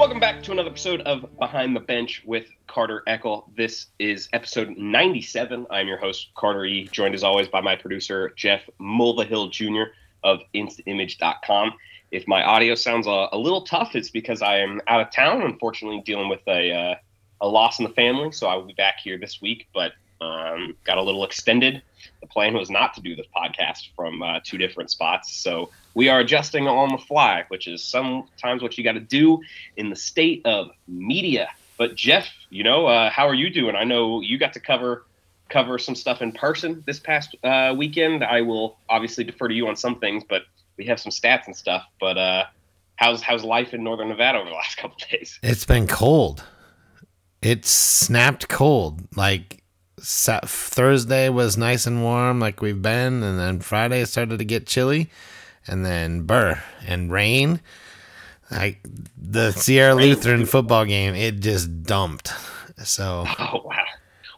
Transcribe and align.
Welcome 0.00 0.18
back 0.18 0.42
to 0.44 0.52
another 0.52 0.70
episode 0.70 1.02
of 1.02 1.26
Behind 1.38 1.76
the 1.76 1.80
Bench 1.80 2.22
with 2.24 2.46
Carter 2.66 3.02
Eckl. 3.06 3.54
This 3.54 3.88
is 3.98 4.30
episode 4.32 4.78
97. 4.78 5.66
I'm 5.68 5.86
your 5.86 5.98
host, 5.98 6.30
Carter 6.34 6.64
E., 6.64 6.88
joined 6.90 7.14
as 7.14 7.22
always 7.22 7.48
by 7.48 7.60
my 7.60 7.76
producer, 7.76 8.32
Jeff 8.34 8.62
Mulvihill 8.80 9.52
Jr. 9.52 9.92
of 10.24 10.40
instamage.com. 10.54 11.74
If 12.12 12.26
my 12.26 12.42
audio 12.42 12.74
sounds 12.76 13.06
a, 13.06 13.28
a, 13.30 13.36
little 13.36 13.60
tough, 13.60 13.94
it's 13.94 14.08
because 14.08 14.40
I 14.40 14.60
am 14.60 14.80
out 14.86 15.02
of 15.02 15.12
town, 15.12 15.42
unfortunately, 15.42 16.00
dealing 16.00 16.30
with 16.30 16.48
a, 16.48 16.72
uh, 16.72 16.94
a 17.42 17.46
loss 17.46 17.78
in 17.78 17.84
the 17.84 17.92
family. 17.92 18.32
So 18.32 18.46
I 18.46 18.54
will 18.54 18.64
be 18.64 18.72
back 18.72 19.00
here 19.00 19.18
this 19.18 19.42
week, 19.42 19.68
but 19.74 19.92
um, 20.22 20.78
got 20.82 20.96
a 20.96 21.02
little 21.02 21.24
extended. 21.24 21.82
The 22.20 22.26
plan 22.26 22.54
was 22.54 22.70
not 22.70 22.94
to 22.94 23.00
do 23.00 23.16
this 23.16 23.26
podcast 23.34 23.88
from 23.96 24.22
uh, 24.22 24.40
two 24.44 24.58
different 24.58 24.90
spots. 24.90 25.34
So 25.34 25.70
we 25.94 26.08
are 26.08 26.20
adjusting 26.20 26.68
on 26.68 26.90
the 26.90 26.98
fly, 26.98 27.44
which 27.48 27.66
is 27.66 27.82
sometimes 27.82 28.62
what 28.62 28.76
you 28.76 28.84
got 28.84 28.92
to 28.92 29.00
do 29.00 29.40
in 29.76 29.90
the 29.90 29.96
state 29.96 30.42
of 30.44 30.70
media. 30.86 31.48
But 31.78 31.94
Jeff, 31.94 32.28
you 32.50 32.62
know, 32.62 32.86
uh, 32.86 33.10
how 33.10 33.26
are 33.26 33.34
you 33.34 33.50
doing? 33.50 33.74
I 33.74 33.84
know 33.84 34.20
you 34.20 34.38
got 34.38 34.52
to 34.52 34.60
cover 34.60 35.04
cover 35.48 35.78
some 35.78 35.96
stuff 35.96 36.22
in 36.22 36.32
person 36.32 36.82
this 36.86 37.00
past 37.00 37.34
uh, 37.42 37.74
weekend. 37.76 38.22
I 38.22 38.40
will 38.40 38.78
obviously 38.88 39.24
defer 39.24 39.48
to 39.48 39.54
you 39.54 39.66
on 39.66 39.76
some 39.76 39.98
things, 39.98 40.22
but 40.28 40.42
we 40.76 40.86
have 40.86 41.00
some 41.00 41.10
stats 41.10 41.46
and 41.46 41.56
stuff. 41.56 41.84
But 41.98 42.16
uh, 42.16 42.44
how's 42.96 43.22
how's 43.22 43.44
life 43.44 43.74
in 43.74 43.84
Northern 43.84 44.08
Nevada 44.08 44.38
over 44.38 44.48
the 44.48 44.54
last 44.54 44.76
couple 44.78 44.96
days? 45.10 45.38
It's 45.42 45.64
been 45.64 45.86
cold. 45.86 46.44
It 47.42 47.64
snapped 47.64 48.48
cold. 48.48 49.00
Like 49.16 49.59
Thursday 50.02 51.28
was 51.28 51.56
nice 51.56 51.86
and 51.86 52.02
warm, 52.02 52.40
like 52.40 52.60
we've 52.60 52.80
been, 52.80 53.22
and 53.22 53.38
then 53.38 53.60
Friday 53.60 54.04
started 54.04 54.38
to 54.38 54.44
get 54.44 54.66
chilly, 54.66 55.10
and 55.66 55.84
then 55.84 56.22
burr 56.22 56.62
and 56.86 57.12
rain. 57.12 57.60
Like 58.50 58.80
the 59.16 59.50
Sierra 59.56 59.94
Lutheran 59.94 60.46
football 60.46 60.84
game, 60.84 61.14
it 61.14 61.40
just 61.40 61.82
dumped. 61.84 62.32
So. 62.82 63.26
Oh 63.38 63.62
wow. 63.64 63.84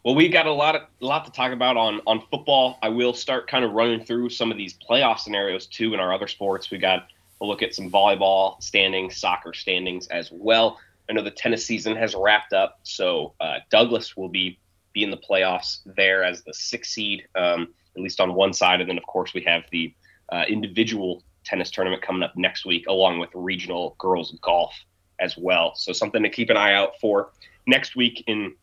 Well, 0.05 0.17
we 0.17 0.29
got 0.29 0.47
a 0.47 0.53
lot 0.53 0.75
of 0.75 0.83
a 1.01 1.07
lot 1.07 1.25
to 1.27 1.31
talk 1.31 1.53
about 1.53 1.77
on 1.77 2.01
on 2.07 2.23
football. 2.31 2.79
I 2.83 2.89
will 2.89 3.13
start 3.13 3.49
kind 3.49 3.65
of 3.65 3.73
running 3.73 4.05
through 4.05 4.31
some 4.31 4.51
of 4.51 4.57
these 4.57 4.75
playoff 4.75 5.21
scenarios 5.21 5.67
too 5.67 5.95
in 5.95 6.01
our 6.01 6.13
other 6.13 6.27
sports. 6.27 6.71
We 6.71 6.79
got 6.79 7.07
a 7.41 7.45
look 7.45 7.63
at 7.63 7.75
some 7.75 7.91
volleyball 7.91 8.61
standings, 8.63 9.17
soccer 9.17 9.53
standings 9.55 10.09
as 10.09 10.31
well. 10.33 10.79
I 11.09 11.13
know 11.13 11.23
the 11.23 11.31
tennis 11.31 11.65
season 11.65 11.95
has 11.97 12.15
wrapped 12.17 12.53
up, 12.53 12.81
so 12.83 13.35
uh, 13.41 13.59
Douglas 13.71 14.17
will 14.17 14.29
be 14.29 14.59
be 14.93 15.03
in 15.03 15.11
the 15.11 15.17
playoffs 15.17 15.81
there 15.85 16.25
as 16.25 16.43
the 16.43 16.55
sixth 16.55 16.93
seed, 16.93 17.27
um, 17.35 17.69
at 17.97 18.03
least 18.03 18.21
on 18.21 18.35
one 18.35 18.53
side. 18.53 18.81
And 18.81 18.89
then, 18.89 18.99
of 18.99 19.07
course, 19.07 19.35
we 19.35 19.43
have 19.43 19.65
the 19.71 19.95
uh, 20.31 20.45
individual 20.49 21.23
tennis 21.45 21.71
tournament 21.71 22.03
coming 22.03 22.23
up 22.23 22.37
next 22.37 22.65
week, 22.65 22.87
along 22.89 23.19
with 23.19 23.31
regional 23.35 23.97
girls 23.99 24.37
golf 24.43 24.75
as 25.21 25.37
well. 25.37 25.75
So, 25.75 25.93
something 25.93 26.23
to 26.23 26.31
keep 26.31 26.51
an 26.51 26.57
eye 26.57 26.75
out 26.75 26.99
for 27.01 27.31
next 27.67 27.97
week 27.97 28.25
in 28.27 28.55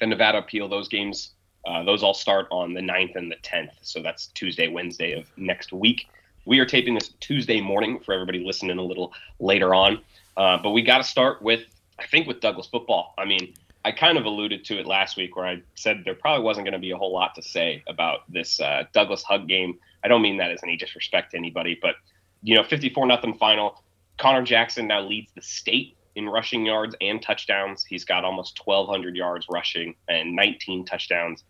the 0.00 0.06
Nevada 0.06 0.38
Appeal. 0.38 0.68
Those 0.68 0.88
games, 0.88 1.32
uh, 1.66 1.82
those 1.84 2.02
all 2.02 2.14
start 2.14 2.46
on 2.50 2.74
the 2.74 2.80
9th 2.80 3.16
and 3.16 3.30
the 3.30 3.36
10th. 3.36 3.72
So, 3.82 4.02
that's 4.02 4.28
Tuesday, 4.28 4.68
Wednesday 4.68 5.12
of 5.12 5.26
next 5.36 5.72
week. 5.72 6.06
We 6.44 6.58
are 6.58 6.66
taping 6.66 6.94
this 6.94 7.10
Tuesday 7.20 7.60
morning 7.60 8.00
for 8.00 8.12
everybody 8.12 8.44
listening 8.44 8.78
a 8.78 8.82
little 8.82 9.12
later 9.38 9.74
on. 9.74 10.00
Uh, 10.36 10.58
but 10.62 10.70
we 10.70 10.82
got 10.82 10.98
to 10.98 11.04
start 11.04 11.40
with, 11.42 11.60
I 11.98 12.06
think, 12.06 12.26
with 12.26 12.40
Douglas 12.40 12.66
football. 12.66 13.14
I 13.18 13.24
mean, 13.24 13.54
I 13.84 13.92
kind 13.92 14.16
of 14.16 14.24
alluded 14.24 14.64
to 14.66 14.78
it 14.78 14.86
last 14.86 15.16
week 15.16 15.34
where 15.34 15.46
I 15.46 15.62
said 15.74 16.02
there 16.04 16.14
probably 16.14 16.44
wasn't 16.44 16.66
going 16.66 16.72
to 16.72 16.78
be 16.78 16.92
a 16.92 16.96
whole 16.96 17.12
lot 17.12 17.34
to 17.34 17.42
say 17.42 17.82
about 17.88 18.30
this 18.32 18.60
uh, 18.60 18.84
Douglas 18.92 19.22
Hug 19.24 19.48
game. 19.48 19.78
I 20.04 20.08
don't 20.08 20.22
mean 20.22 20.36
that 20.38 20.50
as 20.50 20.60
any 20.62 20.76
disrespect 20.76 21.32
to 21.32 21.36
anybody, 21.36 21.78
but 21.80 21.96
you 22.42 22.56
know, 22.56 22.64
54 22.64 23.06
nothing 23.06 23.34
final. 23.34 23.82
Connor 24.18 24.42
Jackson 24.42 24.86
now 24.86 25.00
leads 25.00 25.32
the 25.32 25.42
state 25.42 25.96
in 26.14 26.28
rushing 26.28 26.66
yards 26.66 26.94
and 27.00 27.22
touchdowns. 27.22 27.84
He's 27.84 28.04
got 28.04 28.24
almost 28.24 28.60
1,200 28.64 29.16
yards 29.16 29.46
rushing 29.50 29.94
and 30.08 30.36
19 30.36 30.84
touchdowns. 30.84 31.44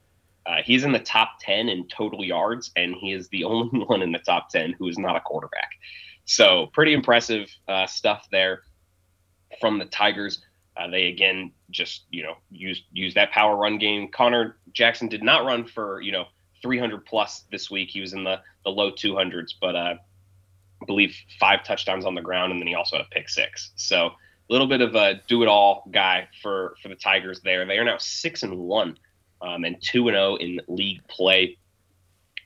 Uh, 0.47 0.57
he's 0.65 0.85
in 0.85 0.93
the 0.93 0.99
top 0.99 1.39
10 1.41 1.69
in 1.69 1.87
total 1.89 2.25
yards, 2.25 2.71
and 2.77 2.95
he 2.95 3.13
is 3.13 3.29
the 3.29 3.45
only 3.45 3.81
one 3.81 4.03
in 4.03 4.13
the 4.13 4.19
top 4.19 4.49
10 4.51 4.75
who 4.79 4.89
is 4.89 4.99
not 4.99 5.17
a 5.17 5.21
quarterback. 5.21 5.71
So, 6.25 6.71
pretty 6.73 6.93
impressive 6.95 7.49
uh, 7.67 7.87
stuff 7.87 8.29
there 8.31 8.63
from 9.61 9.79
the 9.79 9.87
Tigers. 9.87 10.41
Uh, 10.77 10.89
they 10.89 11.09
again 11.09 11.53
just 11.71 12.05
you 12.11 12.23
know 12.23 12.35
use 12.51 12.83
use 12.93 13.15
that 13.15 13.31
power 13.31 13.57
run 13.57 13.79
game. 13.79 14.09
Connor 14.09 14.57
Jackson 14.73 15.09
did 15.09 15.23
not 15.23 15.45
run 15.45 15.65
for 15.67 16.01
you 16.01 16.13
know 16.13 16.25
300 16.63 17.05
plus 17.05 17.45
this 17.51 17.71
week. 17.71 17.91
He 17.91 18.01
was 18.01 18.13
in 18.13 18.25
the 18.25 18.41
the 18.65 18.71
low 18.71 18.93
200s, 18.93 19.55
but 19.61 19.75
uh, 19.75 19.95
I 20.83 20.85
believe 20.87 21.15
five 21.39 21.65
touchdowns 21.65 22.07
on 22.07 22.15
the 22.15 22.23
ground, 22.23 22.53
and 22.53 22.61
then 22.61 22.69
he 22.69 22.75
also 22.75 22.97
had 22.97 23.07
a 23.07 23.09
pick 23.11 23.29
six. 23.29 23.73
So 23.77 24.07
a 24.07 24.53
little 24.53 24.67
bit 24.67 24.81
of 24.81 24.95
a 24.95 25.21
do 25.29 25.43
it 25.43 25.49
all 25.49 25.89
guy 25.91 26.29
for 26.43 26.75
for 26.83 26.89
the 26.89 26.95
Tigers 26.95 27.41
there. 27.41 27.65
They 27.67 27.79
are 27.79 27.85
now 27.85 27.99
six 27.99 28.43
and 28.43 28.57
one 28.59 28.99
um, 29.41 29.65
and 29.65 29.77
two 29.83 30.09
and 30.09 30.15
zero 30.15 30.33
oh 30.33 30.37
in 30.37 30.61
league 30.69 31.07
play. 31.09 31.59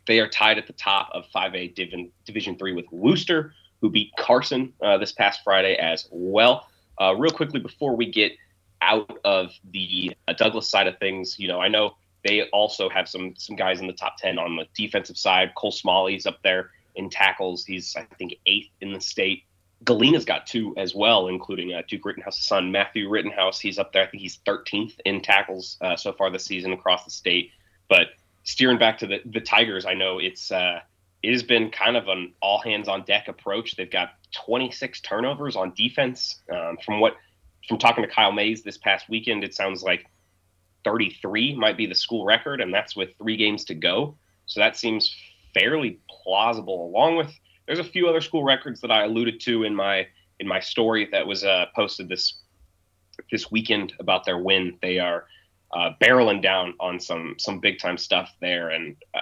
They 0.06 0.20
are 0.20 0.28
tied 0.28 0.56
at 0.56 0.69
the 0.69 0.72
top 0.72 1.10
of 1.12 1.25
5A 1.34 1.75
Division 1.75 2.12
Division 2.25 2.56
three 2.56 2.72
with 2.72 2.86
Wooster, 2.91 3.53
who 3.81 3.91
beat 3.91 4.12
Carson 4.19 4.72
uh, 4.82 4.98
this 4.98 5.12
past 5.12 5.41
Friday 5.44 5.75
as 5.76 6.09
well. 6.10 6.69
Uh, 7.01 7.15
real 7.17 7.33
quickly 7.33 7.61
before 7.61 7.97
we 7.97 8.11
get 8.11 8.33
out 8.81 9.19
of 9.25 9.53
the 9.73 10.17
uh, 10.29 10.33
Douglas 10.33 10.69
side 10.69 10.87
of 10.87 10.99
things, 10.99 11.39
you 11.39 11.49
know, 11.49 11.61
I 11.61 11.69
know 11.69 11.97
they 12.25 12.43
also 12.51 12.89
have 12.89 13.09
some 13.09 13.34
some 13.37 13.57
guys 13.57 13.81
in 13.81 13.87
the 13.87 13.93
top 13.93 14.17
ten 14.19 14.39
on 14.39 14.57
the 14.57 14.67
defensive 14.75 15.17
side. 15.17 15.55
Cole 15.55 15.73
Smalley's 15.73 16.27
up 16.27 16.43
there 16.43 16.71
in 16.95 17.11
tackles. 17.11 17.65
He's 17.65 17.95
I 17.97 18.03
think 18.19 18.34
eighth 18.47 18.71
in 18.81 18.93
the 18.93 19.01
state. 19.01 19.45
Galena's 19.84 20.25
got 20.25 20.47
two 20.47 20.75
as 20.77 20.95
well, 20.95 21.29
including 21.29 21.75
uh, 21.75 21.83
Duke 21.87 22.05
Rittenhouse's 22.05 22.47
son 22.47 22.73
Matthew 22.73 23.09
Rittenhouse. 23.09 23.61
He's 23.61 23.78
up 23.78 23.93
there. 23.93 24.05
I 24.05 24.07
think 24.07 24.23
he's 24.23 24.39
13th 24.47 24.99
in 25.05 25.21
tackles 25.21 25.77
uh, 25.83 25.97
so 25.97 26.15
far 26.15 26.31
this 26.31 26.47
season 26.47 26.73
across 26.73 27.05
the 27.05 27.11
state. 27.11 27.51
But 27.89 28.09
steering 28.45 28.78
back 28.78 28.99
to 28.99 29.07
the 29.07 29.21
the 29.27 29.41
Tigers, 29.41 29.87
I 29.87 29.95
know 29.95 30.19
it's 30.19 30.51
uh, 30.51 30.81
it 31.26 31.32
has 31.32 31.42
been 31.42 31.70
kind 31.70 31.97
of 31.97 32.06
an 32.06 32.32
all 32.41 32.60
hands 32.60 32.87
on 32.87 33.03
deck 33.03 33.26
approach. 33.26 33.75
They've 33.75 33.91
got 33.91 34.10
26 34.47 35.00
turnovers 35.00 35.56
on 35.56 35.72
defense. 35.76 36.41
Um, 36.54 36.78
from 36.84 37.00
what 37.00 37.16
from 37.69 37.78
talking 37.78 38.04
to 38.04 38.09
Kyle 38.09 38.31
Mays 38.31 38.62
this 38.62 38.78
past 38.78 39.09
weekend, 39.09 39.42
it 39.42 39.53
sounds 39.53 39.82
like 39.82 40.06
33 40.84 41.56
might 41.56 41.76
be 41.76 41.86
the 41.86 41.97
school 41.97 42.25
record, 42.25 42.60
and 42.60 42.72
that's 42.72 42.94
with 42.94 43.09
three 43.19 43.36
games 43.36 43.65
to 43.65 43.75
go. 43.75 44.16
So 44.47 44.60
that 44.60 44.76
seems 44.76 45.12
fairly 45.53 45.98
plausible. 46.09 46.86
Along 46.86 47.16
with 47.16 47.32
there's 47.66 47.81
a 47.81 47.84
few 47.84 48.06
other 48.06 48.20
school 48.20 48.44
records 48.44 48.81
that 48.82 48.92
I 48.92 49.03
alluded 49.03 49.41
to 49.41 49.65
in 49.65 49.75
my 49.75 50.06
in 50.38 50.47
my 50.47 50.60
story 50.60 51.09
that 51.10 51.26
was 51.26 51.42
uh, 51.42 51.66
posted 51.75 52.09
this 52.09 52.38
this 53.32 53.50
weekend 53.50 53.94
about 53.98 54.25
their 54.25 54.38
win. 54.38 54.78
They 54.81 55.00
are 55.00 55.26
uh, 55.72 55.91
barreling 56.00 56.41
down 56.41 56.75
on 56.78 57.00
some 57.00 57.34
some 57.36 57.59
big 57.59 57.81
time 57.81 57.98
stuff 57.98 58.32
there, 58.41 58.69
and 58.69 58.94
uh, 59.12 59.20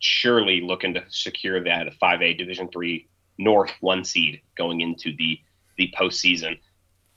surely 0.00 0.60
looking 0.60 0.94
to 0.94 1.04
secure 1.08 1.62
that 1.64 1.92
5A 2.00 2.38
Division 2.38 2.68
three 2.68 3.06
North 3.38 3.72
one 3.80 4.04
seed 4.04 4.40
going 4.56 4.80
into 4.80 5.14
the 5.16 5.40
the 5.76 5.92
postseason. 5.96 6.58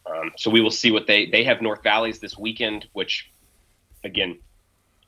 Um, 0.06 0.32
so 0.38 0.50
we 0.50 0.62
will 0.62 0.72
see 0.72 0.92
what 0.92 1.08
they 1.08 1.28
they 1.28 1.44
have 1.44 1.62
North 1.62 1.84
Valleys 1.84 2.20
this 2.20 2.38
weekend, 2.38 2.88
which 2.94 3.32
again 4.04 4.40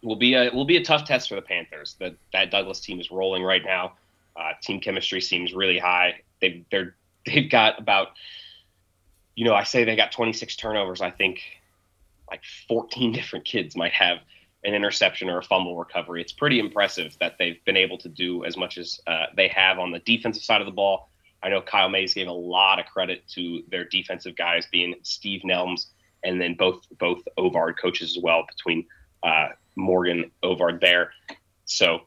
will 0.03 0.15
be 0.15 0.33
a 0.33 0.49
will 0.51 0.65
be 0.65 0.77
a 0.77 0.83
tough 0.83 1.05
test 1.05 1.29
for 1.29 1.35
the 1.35 1.41
Panthers. 1.41 1.95
That 1.99 2.15
that 2.33 2.51
Douglas 2.51 2.79
team 2.79 2.99
is 2.99 3.11
rolling 3.11 3.43
right 3.43 3.63
now. 3.63 3.93
Uh, 4.35 4.51
team 4.61 4.79
chemistry 4.79 5.21
seems 5.21 5.53
really 5.53 5.79
high. 5.79 6.21
They 6.39 6.63
they're 6.71 6.95
they've 7.25 7.49
got 7.49 7.79
about 7.79 8.09
you 9.35 9.45
know 9.45 9.53
I 9.53 9.63
say 9.63 9.83
they 9.83 9.95
got 9.95 10.11
26 10.11 10.55
turnovers. 10.55 11.01
I 11.01 11.11
think 11.11 11.41
like 12.29 12.41
14 12.67 13.11
different 13.11 13.45
kids 13.45 13.75
might 13.75 13.91
have 13.91 14.19
an 14.63 14.73
interception 14.73 15.29
or 15.29 15.39
a 15.39 15.43
fumble 15.43 15.77
recovery. 15.77 16.21
It's 16.21 16.31
pretty 16.31 16.59
impressive 16.59 17.17
that 17.19 17.35
they've 17.39 17.63
been 17.65 17.77
able 17.77 17.97
to 17.99 18.09
do 18.09 18.45
as 18.45 18.57
much 18.57 18.77
as 18.77 18.99
uh, 19.07 19.25
they 19.35 19.47
have 19.47 19.79
on 19.79 19.91
the 19.91 19.99
defensive 19.99 20.43
side 20.43 20.61
of 20.61 20.65
the 20.65 20.71
ball. 20.71 21.09
I 21.43 21.49
know 21.49 21.61
Kyle 21.61 21.89
Mays 21.89 22.13
gave 22.13 22.27
a 22.27 22.31
lot 22.31 22.79
of 22.79 22.85
credit 22.85 23.27
to 23.29 23.63
their 23.69 23.85
defensive 23.85 24.35
guys, 24.35 24.67
being 24.71 24.95
Steve 25.01 25.41
Nelms 25.43 25.87
and 26.23 26.39
then 26.39 26.55
both 26.55 26.85
both 26.99 27.19
Ovard 27.37 27.79
coaches 27.79 28.15
as 28.15 28.23
well, 28.23 28.45
between 28.47 28.85
uh, 29.23 29.49
Morgan 29.75 30.31
Ovard 30.43 30.81
there. 30.81 31.11
So 31.65 32.01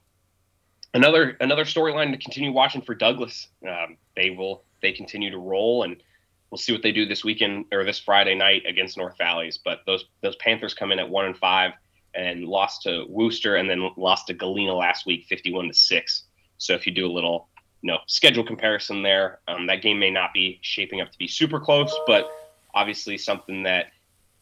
another 0.93 1.37
another 1.41 1.65
storyline 1.65 2.13
to 2.13 2.19
continue 2.19 2.53
watching 2.53 2.83
for 2.83 2.95
Douglas. 2.95 3.49
Um, 3.67 3.97
they 4.17 4.31
will 4.31 4.65
they 4.83 4.93
continue 4.93 5.31
to 5.31 5.39
roll 5.39 5.83
and 5.83 6.03
we'll 6.51 6.59
see 6.59 6.73
what 6.73 6.83
they 6.83 6.93
do 6.93 7.07
this 7.07 7.25
weekend 7.25 7.67
or 7.73 7.85
this 7.85 7.99
Friday 7.99 8.35
night 8.35 8.63
against 8.67 8.97
North 8.97 9.17
Valleys. 9.19 9.59
But 9.59 9.81
those 9.87 10.05
those 10.23 10.37
Panthers 10.37 10.75
come 10.75 10.93
in 10.93 10.99
at 10.99 11.09
one 11.09 11.27
and 11.27 11.37
five 11.37 11.73
and 12.15 12.45
lost 12.45 12.83
to 12.83 13.05
Wooster 13.09 13.57
and 13.57 13.69
then 13.69 13.91
lost 13.97 14.29
to 14.29 14.35
Galena 14.35 14.75
last 14.75 15.07
week, 15.07 15.27
51 15.29 15.69
to 15.69 15.75
six. 15.75 16.25
So 16.59 16.75
if 16.75 16.87
you 16.87 16.93
do 16.93 17.07
a 17.07 17.13
little, 17.13 17.49
you 17.83 17.91
know, 17.91 17.99
schedule 18.07 18.45
comparison 18.45 19.03
there, 19.03 19.41
um, 19.49 19.67
that 19.67 19.83
game 19.83 19.99
may 19.99 20.11
not 20.11 20.33
be 20.33 20.59
shaping 20.63 21.01
up 21.01 21.11
to 21.11 21.19
be 21.19 21.29
super 21.29 21.61
close, 21.61 21.95
but 22.07 22.31
obviously 22.75 23.19
something 23.19 23.63
that 23.65 23.87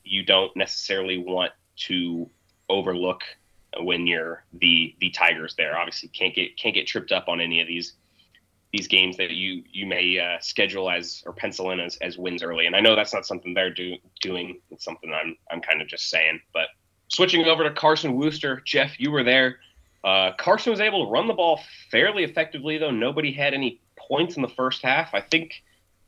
you 0.05 0.25
don't 0.25 0.55
necessarily 0.57 1.19
want 1.19 1.53
to 1.77 2.29
overlook 2.69 3.23
when 3.81 4.07
you're 4.07 4.45
the 4.53 4.95
the 5.01 5.11
Tigers. 5.11 5.55
There, 5.57 5.79
obviously 5.79 6.09
can't 6.11 6.35
get 6.35 6.57
can't 6.57 6.75
get 6.75 6.87
tripped 6.87 7.13
up 7.13 7.29
on 7.29 7.41
any 7.41 7.61
of 7.61 7.67
these 7.67 7.95
these 8.73 8.89
games 8.89 9.17
that 9.19 9.31
you 9.31 9.63
you 9.71 9.87
may 9.87 10.19
uh, 10.19 10.39
schedule 10.41 10.91
as 10.91 11.23
or 11.27 11.33
pencil 11.33 11.71
in 11.71 11.81
as, 11.81 11.97
as 11.99 12.19
wins 12.19 12.43
early. 12.43 12.67
And 12.67 12.75
I 12.75 12.81
know 12.81 12.97
that's 12.97 13.15
not 13.15 13.27
something 13.27 13.55
they're 13.55 13.73
do, 13.73 13.97
doing. 14.21 14.61
It's 14.71 14.85
something 14.85 15.13
I'm 15.13 15.37
I'm 15.51 15.61
kind 15.61 15.81
of 15.81 15.89
just 15.89 16.11
saying. 16.11 16.41
But 16.53 16.69
switching 17.15 17.45
over 17.45 17.65
to 17.65 17.71
Carson 17.71 18.15
Wooster, 18.15 18.63
Jeff, 18.65 18.99
you 18.99 19.11
were 19.11 19.23
there. 19.23 19.59
Uh, 20.05 20.33
Carson 20.39 20.71
was 20.71 20.81
able 20.81 21.05
to 21.05 21.11
run 21.11 21.29
the 21.29 21.35
ball 21.35 21.61
fairly 21.91 22.25
effectively, 22.25 22.79
though 22.79 22.91
nobody 22.91 23.33
had 23.33 23.55
any 23.55 23.81
points 23.97 24.37
in 24.37 24.43
the 24.43 24.49
first 24.49 24.83
half. 24.83 25.15
I 25.15 25.21
think 25.21 25.63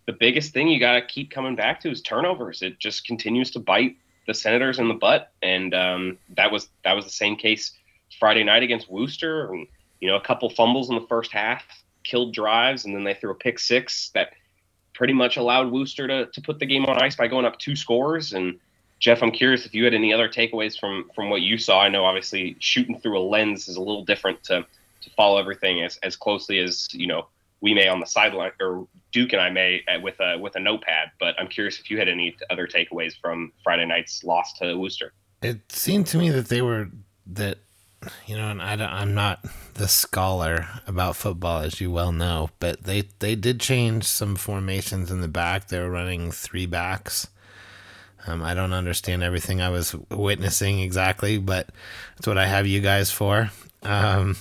the 0.07 0.13
biggest 0.13 0.53
thing 0.53 0.69
you 0.69 0.81
got 0.81 0.95
to 0.95 1.07
keep 1.07 1.31
coming 1.31 1.55
back 1.55 1.81
to 1.81 1.91
is 1.91 2.03
turnovers. 2.03 2.63
It 2.63 2.79
just 2.79 3.07
continues 3.07 3.51
to 3.53 3.61
bite 3.61 3.97
the 4.27 4.35
Senators 4.35 4.79
in 4.79 4.89
the 4.89 4.95
butt, 4.95 5.33
and 5.43 5.75
um, 5.75 6.19
that 6.37 6.51
was 6.51 6.69
that 6.83 6.95
was 6.95 7.05
the 7.05 7.11
same 7.11 7.37
case 7.37 7.73
Friday 8.19 8.43
night 8.43 8.63
against 8.63 8.91
Wooster. 8.91 9.53
And, 9.53 9.67
you 10.01 10.09
know, 10.09 10.17
a 10.17 10.21
couple 10.21 10.49
fumbles 10.51 10.89
in 10.89 10.97
the 10.97 11.07
first 11.09 11.31
half 11.33 11.65
killed 12.05 12.35
drives, 12.35 12.85
and 12.85 12.95
then 12.95 13.05
they 13.05 13.15
threw 13.15 13.31
a 13.31 13.35
pick 13.35 13.59
six 13.59 14.11
that 14.15 14.31
pretty 14.95 15.13
much 15.13 15.37
allowed 15.37 15.71
Wooster 15.71 16.07
to, 16.09 16.27
to 16.27 16.41
put 16.41 16.59
the 16.59 16.67
game 16.67 16.85
on 16.87 17.03
ice 17.03 17.17
by 17.17 17.29
going 17.29 17.45
up 17.45 17.59
two 17.59 17.77
scores. 17.77 18.33
And 18.33 18.59
Jeff, 19.05 19.23
I'm 19.23 19.33
curious 19.33 19.67
if 19.67 19.75
you 19.75 19.85
had 19.85 19.93
any 19.93 20.15
other 20.15 20.31
takeaways 20.31 20.81
from 20.81 21.11
from 21.15 21.29
what 21.29 21.43
you 21.43 21.59
saw. 21.59 21.83
I 21.83 21.91
know 21.91 22.07
obviously 22.07 22.57
shooting 22.59 22.99
through 22.99 23.19
a 23.19 23.21
lens 23.21 23.69
is 23.69 23.77
a 23.77 23.81
little 23.81 24.03
different 24.03 24.43
to 24.45 24.65
to 25.03 25.11
follow 25.11 25.39
everything 25.39 25.83
as, 25.83 25.99
as 26.03 26.17
closely 26.17 26.59
as 26.59 26.89
you 26.91 27.07
know 27.07 27.27
we 27.61 27.75
may 27.75 27.87
on 27.87 28.01
the 28.01 28.07
sideline, 28.07 28.53
or 28.59 28.89
Duke 29.13 29.35
and 29.35 29.43
I 29.43 29.51
may 29.51 29.83
uh, 29.89 30.01
with 30.01 30.19
a 30.21 30.39
with 30.39 30.57
a 30.57 30.59
notepad. 30.59 31.11
But 31.21 31.39
I'm 31.39 31.49
curious 31.49 31.79
if 31.79 31.91
you 31.91 31.99
had 31.99 32.09
any 32.09 32.35
other 32.49 32.67
takeaways 32.67 33.13
from 33.21 33.53
Friday 33.63 33.85
night's 33.85 34.25
loss 34.25 34.55
to 34.55 34.75
Wooster. 34.75 35.13
It 35.43 35.71
seemed 35.71 36.07
to 36.07 36.17
me 36.17 36.31
that 36.31 36.49
they 36.49 36.63
were 36.63 36.89
that 37.27 37.59
you 38.27 38.39
know, 38.39 38.49
and 38.49 38.63
I 38.63 39.03
am 39.03 39.13
not 39.13 39.45
the 39.75 39.87
scholar 39.87 40.67
about 40.87 41.17
football, 41.17 41.61
as 41.61 41.79
you 41.79 41.91
well 41.91 42.11
know, 42.11 42.49
but 42.59 42.85
they 42.85 43.03
they 43.19 43.35
did 43.35 43.61
change 43.61 44.05
some 44.05 44.35
formations 44.35 45.11
in 45.11 45.21
the 45.21 45.29
back. 45.29 45.69
They 45.69 45.79
were 45.79 45.91
running 45.91 46.33
three 46.33 46.65
backs. 46.65 47.29
Um, 48.27 48.43
I 48.43 48.55
don't 48.55 48.73
understand 48.73 49.23
everything 49.23 49.61
I 49.61 49.69
was 49.69 49.95
witnessing 50.11 50.81
exactly, 50.81 51.39
but 51.39 51.69
that's 52.17 52.27
what 52.27 52.39
I 52.39 52.47
have 52.47 52.67
you 52.67 52.81
guys 52.81 53.11
for. 53.11 53.51
Um, 53.83 54.37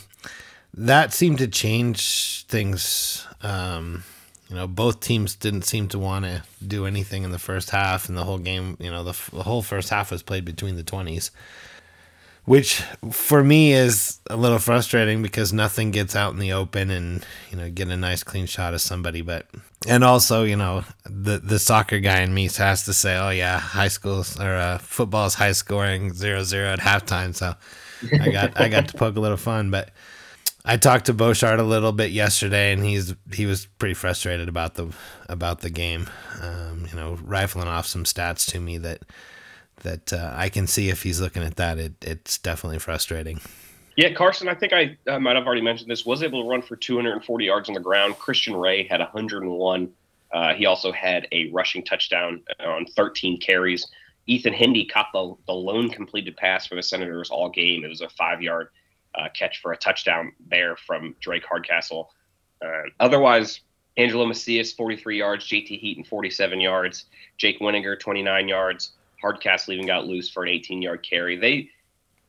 that 0.73 1.13
seemed 1.13 1.39
to 1.39 1.47
change 1.47 2.45
things. 2.47 3.27
Um, 3.41 4.03
you 4.49 4.55
know, 4.55 4.67
both 4.67 4.99
teams 4.99 5.35
didn't 5.35 5.63
seem 5.63 5.87
to 5.89 5.99
want 5.99 6.25
to 6.25 6.43
do 6.65 6.85
anything 6.85 7.23
in 7.23 7.31
the 7.31 7.39
first 7.39 7.71
half, 7.71 8.07
and 8.07 8.17
the 8.17 8.23
whole 8.23 8.37
game, 8.37 8.77
you 8.79 8.89
know, 8.89 9.03
the, 9.03 9.17
the 9.33 9.43
whole 9.43 9.61
first 9.61 9.89
half 9.89 10.11
was 10.11 10.23
played 10.23 10.45
between 10.45 10.75
the 10.75 10.83
20s, 10.83 11.31
which 12.45 12.83
for 13.11 13.43
me 13.43 13.73
is 13.73 14.19
a 14.29 14.35
little 14.35 14.59
frustrating 14.59 15.21
because 15.21 15.53
nothing 15.53 15.91
gets 15.91 16.15
out 16.15 16.33
in 16.33 16.39
the 16.39 16.53
open 16.53 16.89
and, 16.89 17.25
you 17.51 17.57
know, 17.57 17.69
get 17.69 17.87
a 17.87 17.97
nice 17.97 18.23
clean 18.23 18.45
shot 18.45 18.73
of 18.73 18.81
somebody. 18.81 19.21
But, 19.21 19.47
and 19.87 20.03
also, 20.03 20.43
you 20.43 20.55
know, 20.55 20.83
the, 21.05 21.37
the 21.39 21.59
soccer 21.59 21.99
guy 21.99 22.21
in 22.21 22.33
me 22.33 22.49
has 22.49 22.85
to 22.85 22.93
say, 22.93 23.17
oh, 23.17 23.29
yeah, 23.29 23.59
high 23.59 23.87
school 23.87 24.25
or 24.39 24.55
uh, 24.55 24.77
football 24.77 25.25
is 25.27 25.35
high 25.35 25.53
scoring 25.53 26.13
zero 26.13 26.43
zero 26.43 26.69
at 26.69 26.79
halftime. 26.79 27.35
So 27.35 27.55
I 28.19 28.29
got, 28.29 28.59
I 28.59 28.67
got 28.69 28.89
to 28.89 28.97
poke 28.97 29.15
a 29.15 29.19
little 29.21 29.37
fun. 29.37 29.71
But, 29.71 29.91
I 30.65 30.77
talked 30.77 31.07
to 31.07 31.13
Bouchard 31.13 31.59
a 31.59 31.63
little 31.63 31.91
bit 31.91 32.11
yesterday, 32.11 32.71
and 32.71 32.81
he's 32.85 33.13
he 33.33 33.45
was 33.45 33.65
pretty 33.65 33.95
frustrated 33.95 34.47
about 34.47 34.75
the 34.75 34.93
about 35.27 35.59
the 35.59 35.69
game. 35.69 36.09
Um, 36.41 36.87
you 36.89 36.95
know, 36.95 37.17
rifling 37.21 37.67
off 37.67 37.85
some 37.85 38.05
stats 38.05 38.49
to 38.51 38.61
me 38.61 38.77
that 38.77 39.01
that 39.77 40.13
uh, 40.13 40.33
I 40.35 40.49
can 40.49 40.67
see 40.67 40.89
if 40.89 41.03
he's 41.03 41.19
looking 41.19 41.43
at 41.43 41.55
that, 41.57 41.77
it, 41.77 41.93
it's 42.01 42.37
definitely 42.37 42.79
frustrating. 42.79 43.39
Yeah, 43.95 44.11
Carson, 44.13 44.47
I 44.47 44.55
think 44.55 44.73
I 44.73 44.97
uh, 45.07 45.19
might 45.19 45.35
have 45.35 45.45
already 45.45 45.61
mentioned 45.61 45.89
this. 45.89 46.05
Was 46.05 46.23
able 46.23 46.43
to 46.43 46.49
run 46.49 46.61
for 46.61 46.75
240 46.75 47.45
yards 47.45 47.69
on 47.69 47.75
the 47.75 47.79
ground. 47.79 48.17
Christian 48.17 48.55
Ray 48.55 48.87
had 48.87 48.99
101. 48.99 49.91
Uh, 50.31 50.53
he 50.55 50.65
also 50.65 50.91
had 50.91 51.27
a 51.31 51.49
rushing 51.51 51.83
touchdown 51.83 52.41
on 52.59 52.85
13 52.85 53.39
carries. 53.39 53.87
Ethan 54.25 54.53
Hindy 54.53 54.85
caught 54.85 55.07
the, 55.13 55.35
the 55.47 55.53
lone 55.53 55.89
completed 55.89 56.35
pass 56.37 56.65
for 56.65 56.75
the 56.75 56.81
Senators 56.81 57.29
all 57.29 57.49
game. 57.49 57.83
It 57.83 57.89
was 57.89 58.01
a 58.01 58.09
five 58.09 58.41
yard 58.41 58.69
uh, 59.15 59.27
catch 59.37 59.61
for 59.61 59.73
a 59.73 59.77
touchdown 59.77 60.31
there 60.49 60.75
from 60.75 61.15
Drake 61.19 61.45
Hardcastle. 61.45 62.11
Uh, 62.63 62.83
otherwise, 62.99 63.61
Angelo 63.97 64.25
Macias, 64.25 64.73
43 64.73 65.17
yards, 65.17 65.47
JT 65.47 65.79
Heaton, 65.79 66.03
47 66.03 66.59
yards, 66.59 67.05
Jake 67.37 67.59
Winninger, 67.59 67.99
29 67.99 68.47
yards. 68.47 68.93
Hardcastle 69.23 69.73
even 69.73 69.87
got 69.87 70.05
loose 70.05 70.29
for 70.29 70.43
an 70.43 70.49
18 70.49 70.81
yard 70.81 71.07
carry. 71.09 71.37
They 71.37 71.69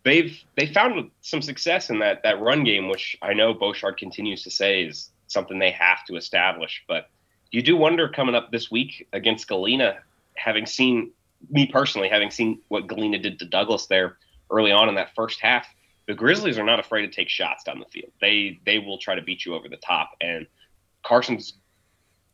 they've 0.05 0.39
they 0.57 0.67
found 0.67 1.11
some 1.21 1.43
success 1.43 1.91
in 1.91 1.99
that 1.99 2.23
that 2.23 2.41
run 2.41 2.63
game, 2.63 2.89
which 2.89 3.19
I 3.21 3.35
know 3.35 3.53
Bouchard 3.53 3.99
continues 3.99 4.45
to 4.45 4.51
say 4.51 4.85
is 4.85 5.11
something 5.27 5.59
they 5.59 5.73
have 5.73 6.05
to 6.07 6.17
establish. 6.17 6.85
But 6.87 7.11
you 7.51 7.63
do 7.63 7.77
wonder 7.77 8.09
coming 8.09 8.37
up 8.37 8.53
this 8.53 8.71
week 8.71 9.09
against 9.13 9.49
Galena, 9.49 9.99
having 10.37 10.67
seen 10.67 11.11
me 11.51 11.67
personally, 11.67 12.09
having 12.09 12.31
seen 12.31 12.61
what 12.69 12.87
Galena 12.87 13.19
did 13.19 13.41
to 13.41 13.45
Douglas 13.45 13.87
there 13.87 14.19
early 14.51 14.71
on 14.71 14.89
in 14.89 14.95
that 14.95 15.15
first 15.17 15.41
half, 15.41 15.67
the 16.07 16.15
Grizzlies 16.15 16.59
are 16.59 16.65
not 16.65 16.79
afraid 16.79 17.03
to 17.03 17.09
take 17.09 17.29
shots 17.29 17.65
down 17.65 17.81
the 17.81 17.87
field. 17.87 18.13
They 18.21 18.61
they 18.65 18.79
will 18.79 18.99
try 18.99 19.17
to 19.17 19.23
beat 19.23 19.45
you 19.45 19.55
over 19.57 19.69
the 19.69 19.79
top. 19.79 20.13
And 20.21 20.47
Carson's, 21.05 21.55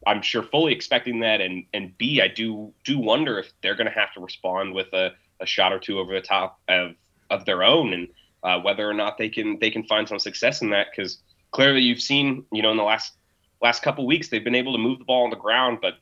I'm 0.07 0.23
sure, 0.23 0.43
fully 0.43 0.73
expecting 0.73 1.21
that. 1.21 1.41
And 1.41 1.65
and 1.75 1.97
B, 1.99 2.21
I 2.21 2.29
do 2.29 2.73
do 2.85 2.99
wonder 2.99 3.39
if 3.39 3.53
they're 3.63 3.75
going 3.75 3.87
to 3.87 3.99
have 3.99 4.13
to 4.15 4.21
respond 4.21 4.75
with 4.75 4.93
a, 4.93 5.13
a 5.41 5.47
shot 5.47 5.73
or 5.73 5.79
two 5.79 5.99
over 5.99 6.13
the 6.15 6.21
top 6.21 6.61
of 6.69 6.93
of 7.31 7.45
their 7.45 7.63
own, 7.63 7.93
and 7.93 8.09
uh, 8.43 8.61
whether 8.61 8.89
or 8.89 8.95
not 8.95 9.19
they 9.19 9.29
can 9.29 9.59
they 9.59 9.71
can 9.71 9.85
find 9.85 10.09
some 10.09 10.19
success 10.19 10.63
in 10.63 10.71
that. 10.71 10.89
Because 10.91 11.19
clearly, 11.51 11.81
you've 11.81 12.03
seen 12.03 12.45
you 12.53 12.63
know 12.63 12.71
in 12.71 12.77
the 12.77 12.83
last 12.83 13.15
last 13.63 13.83
couple 13.83 14.07
weeks 14.07 14.29
they've 14.29 14.45
been 14.45 14.55
able 14.55 14.73
to 14.73 14.79
move 14.79 14.99
the 14.99 15.05
ball 15.05 15.25
on 15.25 15.31
the 15.31 15.37
ground, 15.37 15.79
but 15.83 15.95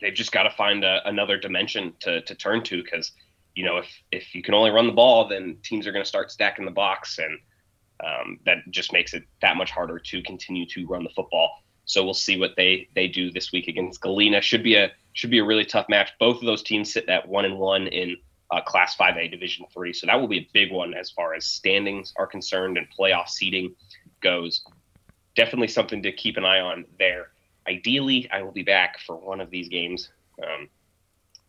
they've 0.00 0.14
just 0.14 0.30
got 0.30 0.44
to 0.44 0.50
find 0.50 0.84
a, 0.84 1.06
another 1.08 1.36
dimension 1.38 1.94
to 2.00 2.22
to 2.22 2.34
turn 2.34 2.62
to 2.64 2.82
because 2.82 3.12
you 3.58 3.64
know, 3.64 3.78
if 3.78 3.88
if 4.12 4.36
you 4.36 4.42
can 4.42 4.54
only 4.54 4.70
run 4.70 4.86
the 4.86 4.92
ball, 4.92 5.26
then 5.26 5.58
teams 5.64 5.84
are 5.88 5.90
going 5.90 6.04
to 6.04 6.08
start 6.08 6.30
stacking 6.30 6.64
the 6.64 6.70
box, 6.70 7.18
and 7.18 7.40
um, 8.06 8.38
that 8.46 8.58
just 8.70 8.92
makes 8.92 9.14
it 9.14 9.24
that 9.42 9.56
much 9.56 9.72
harder 9.72 9.98
to 9.98 10.22
continue 10.22 10.64
to 10.66 10.86
run 10.86 11.02
the 11.02 11.10
football. 11.10 11.50
So 11.88 12.04
we'll 12.04 12.14
see 12.14 12.38
what 12.38 12.54
they 12.56 12.88
they 12.94 13.08
do 13.08 13.32
this 13.32 13.50
week 13.50 13.66
against 13.66 14.02
Galena. 14.02 14.40
Should 14.40 14.62
be 14.62 14.76
a 14.76 14.92
should 15.14 15.30
be 15.30 15.38
a 15.38 15.44
really 15.44 15.64
tough 15.64 15.88
match. 15.88 16.10
Both 16.20 16.36
of 16.36 16.44
those 16.44 16.62
teams 16.62 16.92
sit 16.92 17.08
at 17.08 17.26
one 17.26 17.46
and 17.46 17.58
one 17.58 17.88
in 17.88 18.16
uh, 18.50 18.60
Class 18.60 18.96
5A 18.96 19.30
Division 19.30 19.66
Three, 19.72 19.92
so 19.92 20.06
that 20.06 20.20
will 20.20 20.28
be 20.28 20.38
a 20.38 20.48
big 20.52 20.70
one 20.70 20.94
as 20.94 21.10
far 21.10 21.34
as 21.34 21.46
standings 21.46 22.12
are 22.16 22.26
concerned 22.26 22.76
and 22.76 22.86
playoff 22.96 23.28
seeding 23.28 23.74
goes. 24.20 24.64
Definitely 25.34 25.68
something 25.68 26.02
to 26.02 26.12
keep 26.12 26.36
an 26.36 26.44
eye 26.44 26.60
on 26.60 26.84
there. 26.98 27.30
Ideally, 27.66 28.28
I 28.30 28.42
will 28.42 28.52
be 28.52 28.62
back 28.62 28.98
for 29.00 29.16
one 29.16 29.40
of 29.40 29.50
these 29.50 29.68
games. 29.68 30.10
Um, 30.42 30.68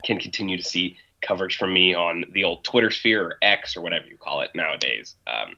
can 0.06 0.20
continue 0.20 0.56
to 0.56 0.64
see 0.64 0.98
coverage 1.22 1.58
from 1.58 1.74
me 1.74 1.94
on 1.94 2.24
the 2.32 2.46
old 2.46 2.64
Twitter 2.64 2.92
sphere 2.92 3.26
or 3.26 3.38
X 3.42 3.76
or 3.76 3.82
whatever 3.82 4.08
you 4.08 4.16
call 4.16 4.40
it 4.40 4.52
nowadays. 4.56 5.16
Um, 5.28 5.56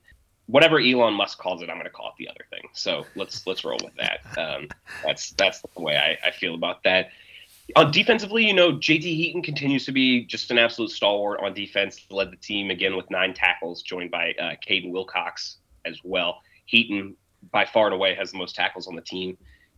whatever 0.47 0.79
Elon 0.79 1.13
Musk 1.13 1.37
calls 1.37 1.61
it, 1.61 1.69
I'm 1.69 1.75
going 1.75 1.85
to 1.85 1.91
call 1.91 2.07
it 2.09 2.13
the 2.17 2.27
other 2.27 2.45
thing. 2.49 2.63
So 2.73 3.05
let's 3.15 3.45
let's 3.47 3.63
roll 3.63 3.79
with 3.83 3.95
that. 3.95 4.19
Um, 4.37 4.67
that's 5.03 5.31
that's 5.31 5.61
the 5.61 5.81
way 5.81 5.97
I, 5.97 6.27
I 6.27 6.31
feel 6.31 6.55
about 6.55 6.83
that. 6.83 7.09
On 7.75 7.89
defensively, 7.91 8.45
you 8.45 8.53
know, 8.53 8.73
JT 8.73 9.03
Heaton 9.03 9.41
continues 9.41 9.85
to 9.85 9.91
be 9.91 10.25
just 10.25 10.51
an 10.51 10.57
absolute 10.57 10.91
stalwart 10.91 11.39
on 11.41 11.53
defense. 11.53 12.05
Led 12.09 12.31
the 12.31 12.37
team 12.37 12.69
again 12.69 12.97
with 12.97 13.09
nine 13.09 13.33
tackles, 13.33 13.81
joined 13.81 14.11
by 14.11 14.33
uh, 14.33 14.55
Caden 14.67 14.91
Wilcox 14.91 15.57
as 15.85 15.97
well. 16.03 16.41
Heaton, 16.65 17.15
by 17.51 17.65
far 17.65 17.85
and 17.85 17.93
away, 17.93 18.13
has 18.15 18.31
the 18.31 18.37
most 18.37 18.55
tackles 18.55 18.87
on 18.87 18.95
the 18.95 19.01
team 19.01 19.37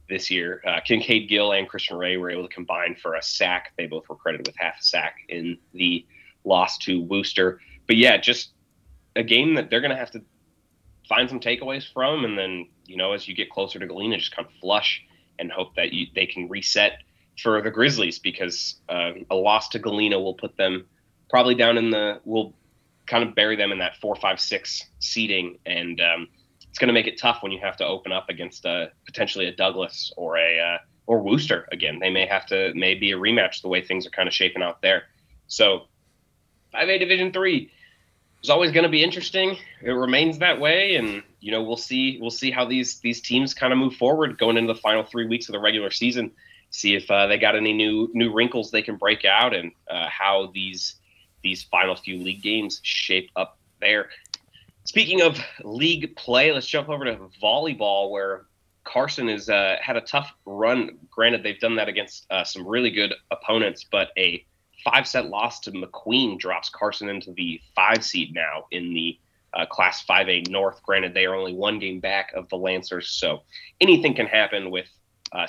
this 0.10 0.32
year. 0.32 0.62
Uh, 0.66 0.80
Kincaid 0.84 1.30
Gill 1.30 1.52
and 1.52 1.68
Christian 1.68 1.98
Ray 1.98 2.18
were 2.18 2.32
able 2.32 2.48
to 2.48 2.54
combine 2.54 2.96
for 2.96 3.16
a 3.16 3.22
sack. 3.22 3.74
They 3.78 3.86
both 3.86 4.10
were 4.10 4.16
credited 4.16 4.48
with 4.48 4.56
half 4.58 4.80
a 4.80 4.84
sack 4.84 5.18
in 5.30 5.58
the 5.74 6.06
loss 6.44 6.78
to 6.80 7.02
Wooster. 7.02 7.60
But 7.88 7.98
yeah, 7.98 8.18
just 8.18 8.52
a 9.16 9.24
game 9.24 9.56
that 9.56 9.70
they're 9.70 9.82
going 9.82 9.92
to 9.92 9.98
have 9.98 10.12
to 10.12 10.22
find 11.08 11.30
some 11.30 11.40
takeaways 11.40 11.84
from, 11.92 12.26
and 12.26 12.38
then 12.38 12.68
you 12.86 12.98
know 12.98 13.14
as 13.14 13.28
you 13.28 13.36
get 13.36 13.50
closer 13.50 13.80
to 13.80 13.88
Galena, 13.88 14.18
just 14.18 14.36
kind 14.36 14.48
of 14.48 14.54
flush 14.60 15.04
and 15.40 15.52
hope 15.52 15.76
that 15.76 15.94
you, 15.94 16.08
they 16.16 16.26
can 16.26 16.48
reset 16.48 17.00
for 17.42 17.62
the 17.62 17.72
Grizzlies 17.72 18.20
because 18.20 18.76
uh, 18.90 19.12
a 19.30 19.36
loss 19.36 19.70
to 19.70 19.80
Galena 19.80 20.20
will 20.20 20.36
put 20.36 20.56
them 20.58 20.86
probably 21.30 21.56
down 21.56 21.78
in 21.78 21.90
the 21.90 22.22
will 22.26 22.54
kind 23.08 23.28
of 23.28 23.36
bury 23.36 23.56
them 23.56 23.72
in 23.72 23.80
that 23.80 23.98
four, 23.98 24.16
five, 24.16 24.40
six 24.40 24.84
seating 25.00 25.58
and. 25.66 26.00
Um, 26.02 26.28
it's 26.74 26.80
going 26.80 26.88
to 26.88 26.94
make 26.94 27.06
it 27.06 27.20
tough 27.20 27.44
when 27.44 27.52
you 27.52 27.60
have 27.60 27.78
to 27.78 27.86
open 27.86 28.12
up 28.12 28.30
against 28.30 28.66
a, 28.66 28.92
potentially 29.06 29.46
a 29.46 29.56
Douglas 29.56 30.12
or 30.18 30.40
a 30.40 30.60
uh, 30.60 30.78
or 31.06 31.22
Wooster 31.22 31.68
again. 31.72 32.00
They 32.00 32.10
may 32.10 32.26
have 32.26 32.48
to 32.48 32.72
maybe 32.74 33.12
a 33.12 33.16
rematch 33.16 33.62
the 33.62 33.68
way 33.68 33.84
things 33.84 34.08
are 34.08 34.10
kind 34.10 34.28
of 34.28 34.34
shaping 34.34 34.64
out 34.64 34.82
there. 34.82 35.04
So 35.46 35.84
5A 36.74 36.98
Division 36.98 37.32
three 37.32 37.72
is 38.44 38.50
always 38.50 38.72
going 38.72 38.84
to 38.84 38.90
be 38.90 39.04
interesting. 39.04 39.58
It 39.82 39.92
remains 39.92 40.38
that 40.40 40.60
way, 40.60 40.96
and 40.96 41.24
you 41.40 41.52
know 41.52 41.64
we'll 41.64 41.78
see 41.78 42.20
we'll 42.20 42.30
see 42.30 42.52
how 42.52 42.66
these 42.66 43.00
these 43.00 43.22
teams 43.22 43.54
kind 43.54 43.72
of 43.72 43.80
move 43.80 43.96
forward 43.96 44.38
going 44.38 44.58
into 44.58 44.74
the 44.74 44.80
final 44.80 45.04
three 45.04 45.26
weeks 45.26 45.48
of 45.48 45.54
the 45.54 45.60
regular 45.60 45.90
season. 45.90 46.32
See 46.70 46.96
if 46.96 47.10
uh, 47.10 47.28
they 47.28 47.38
got 47.38 47.56
any 47.56 47.74
new 47.74 48.10
new 48.14 48.34
wrinkles 48.34 48.72
they 48.72 48.82
can 48.82 48.98
break 48.98 49.26
out, 49.26 49.54
and 49.54 49.72
uh, 49.90 50.10
how 50.10 50.52
these 50.54 50.96
these 51.42 51.64
final 51.64 51.96
few 51.96 52.18
league 52.18 52.42
games 52.42 52.80
shape 52.84 53.32
up 53.36 53.58
there. 53.80 54.10
Speaking 54.86 55.22
of 55.22 55.40
league 55.64 56.16
play, 56.18 56.52
let's 56.52 56.68
jump 56.68 56.90
over 56.90 57.06
to 57.06 57.18
volleyball, 57.42 58.12
where 58.12 58.46
Carson 58.84 59.30
has 59.30 59.50
uh, 59.50 59.78
had 59.82 59.96
a 59.96 60.02
tough 60.02 60.34
run. 60.46 60.98
Granted, 61.10 61.44
they've 61.44 61.60
done 61.60 61.78
that 61.78 61.88
against 61.88 62.26
uh, 62.30 62.44
some 62.44 62.68
really 62.68 62.92
good 62.92 63.14
opponents, 63.32 63.86
but 63.90 64.10
a 64.18 64.46
five 64.84 65.08
set 65.08 65.28
loss 65.28 65.60
to 65.62 65.72
McQueen 65.72 66.38
drops 66.38 66.70
Carson 66.70 67.10
into 67.10 67.32
the 67.34 67.60
five 67.76 68.04
seed 68.04 68.34
now 68.34 68.66
in 68.72 68.94
the 68.94 69.18
uh, 69.54 69.66
Class 69.66 70.04
5A 70.06 70.50
North. 70.50 70.82
Granted, 70.84 71.14
they 71.14 71.26
are 71.26 71.36
only 71.36 71.54
one 71.54 71.80
game 71.80 72.00
back 72.00 72.32
of 72.34 72.50
the 72.50 72.58
Lancers, 72.58 73.10
so 73.10 73.44
anything 73.82 74.16
can 74.16 74.26
happen 74.26 74.72
with, 74.72 74.88
uh, 75.32 75.48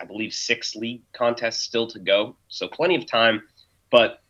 I 0.00 0.04
believe, 0.04 0.32
six 0.32 0.74
league 0.74 1.02
contests 1.12 1.60
still 1.60 1.86
to 1.88 1.98
go. 1.98 2.36
So 2.48 2.68
plenty 2.68 2.96
of 2.96 3.06
time, 3.06 3.42
but 3.90 4.22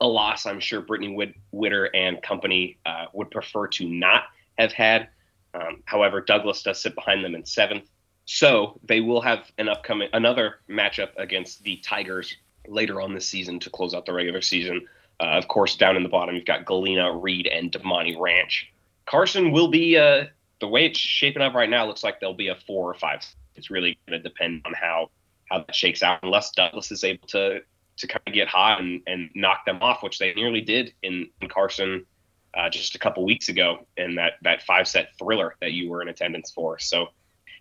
a 0.00 0.06
loss 0.06 0.46
I'm 0.46 0.60
sure 0.60 0.80
Brittany 0.80 1.14
Whit- 1.14 1.36
Witter 1.52 1.84
and 1.94 2.22
company 2.22 2.78
uh, 2.84 3.06
would 3.12 3.30
prefer 3.30 3.68
to 3.68 3.88
not 3.88 4.24
have 4.58 4.72
had. 4.72 5.08
Um, 5.54 5.82
however, 5.84 6.20
Douglas 6.20 6.62
does 6.62 6.82
sit 6.82 6.94
behind 6.94 7.24
them 7.24 7.34
in 7.34 7.44
seventh. 7.46 7.88
So 8.24 8.80
they 8.84 9.00
will 9.00 9.20
have 9.20 9.50
an 9.58 9.68
upcoming 9.68 10.08
another 10.12 10.60
matchup 10.68 11.10
against 11.16 11.62
the 11.64 11.76
Tigers 11.78 12.36
later 12.66 13.00
on 13.00 13.14
this 13.14 13.28
season 13.28 13.58
to 13.60 13.70
close 13.70 13.94
out 13.94 14.06
the 14.06 14.12
regular 14.12 14.42
season. 14.42 14.86
Uh, 15.20 15.38
of 15.38 15.48
course, 15.48 15.76
down 15.76 15.96
in 15.96 16.02
the 16.02 16.08
bottom, 16.08 16.34
you've 16.34 16.44
got 16.44 16.64
Galena, 16.64 17.14
Reed, 17.16 17.46
and 17.46 17.70
Damonte 17.70 18.18
Ranch. 18.18 18.72
Carson 19.06 19.52
will 19.52 19.68
be 19.68 19.96
uh, 19.96 20.26
the 20.60 20.68
way 20.68 20.86
it's 20.86 20.98
shaping 20.98 21.42
up 21.42 21.54
right 21.54 21.70
now. 21.70 21.86
Looks 21.86 22.04
like 22.04 22.20
they'll 22.20 22.34
be 22.34 22.48
a 22.48 22.56
four 22.66 22.90
or 22.90 22.94
five. 22.94 23.24
It's 23.54 23.70
really 23.70 23.98
going 24.08 24.20
to 24.20 24.28
depend 24.28 24.62
on 24.64 24.72
how 24.74 25.10
how 25.50 25.58
that 25.58 25.74
shakes 25.74 26.02
out. 26.02 26.20
Unless 26.22 26.52
Douglas 26.52 26.90
is 26.90 27.04
able 27.04 27.26
to 27.28 27.60
to 27.98 28.06
kind 28.06 28.22
of 28.26 28.32
get 28.32 28.48
hot 28.48 28.80
and, 28.80 29.02
and 29.06 29.30
knock 29.34 29.64
them 29.66 29.82
off, 29.82 30.02
which 30.02 30.18
they 30.18 30.32
nearly 30.34 30.60
did 30.60 30.94
in, 31.02 31.28
in 31.40 31.48
Carson 31.48 32.06
uh, 32.54 32.68
just 32.68 32.94
a 32.94 32.98
couple 32.98 33.24
weeks 33.24 33.48
ago 33.48 33.86
in 33.96 34.14
that 34.16 34.34
that 34.42 34.62
five 34.62 34.88
set 34.88 35.16
thriller 35.18 35.56
that 35.60 35.72
you 35.72 35.90
were 35.90 36.02
in 36.02 36.08
attendance 36.08 36.50
for. 36.50 36.78
So 36.78 37.08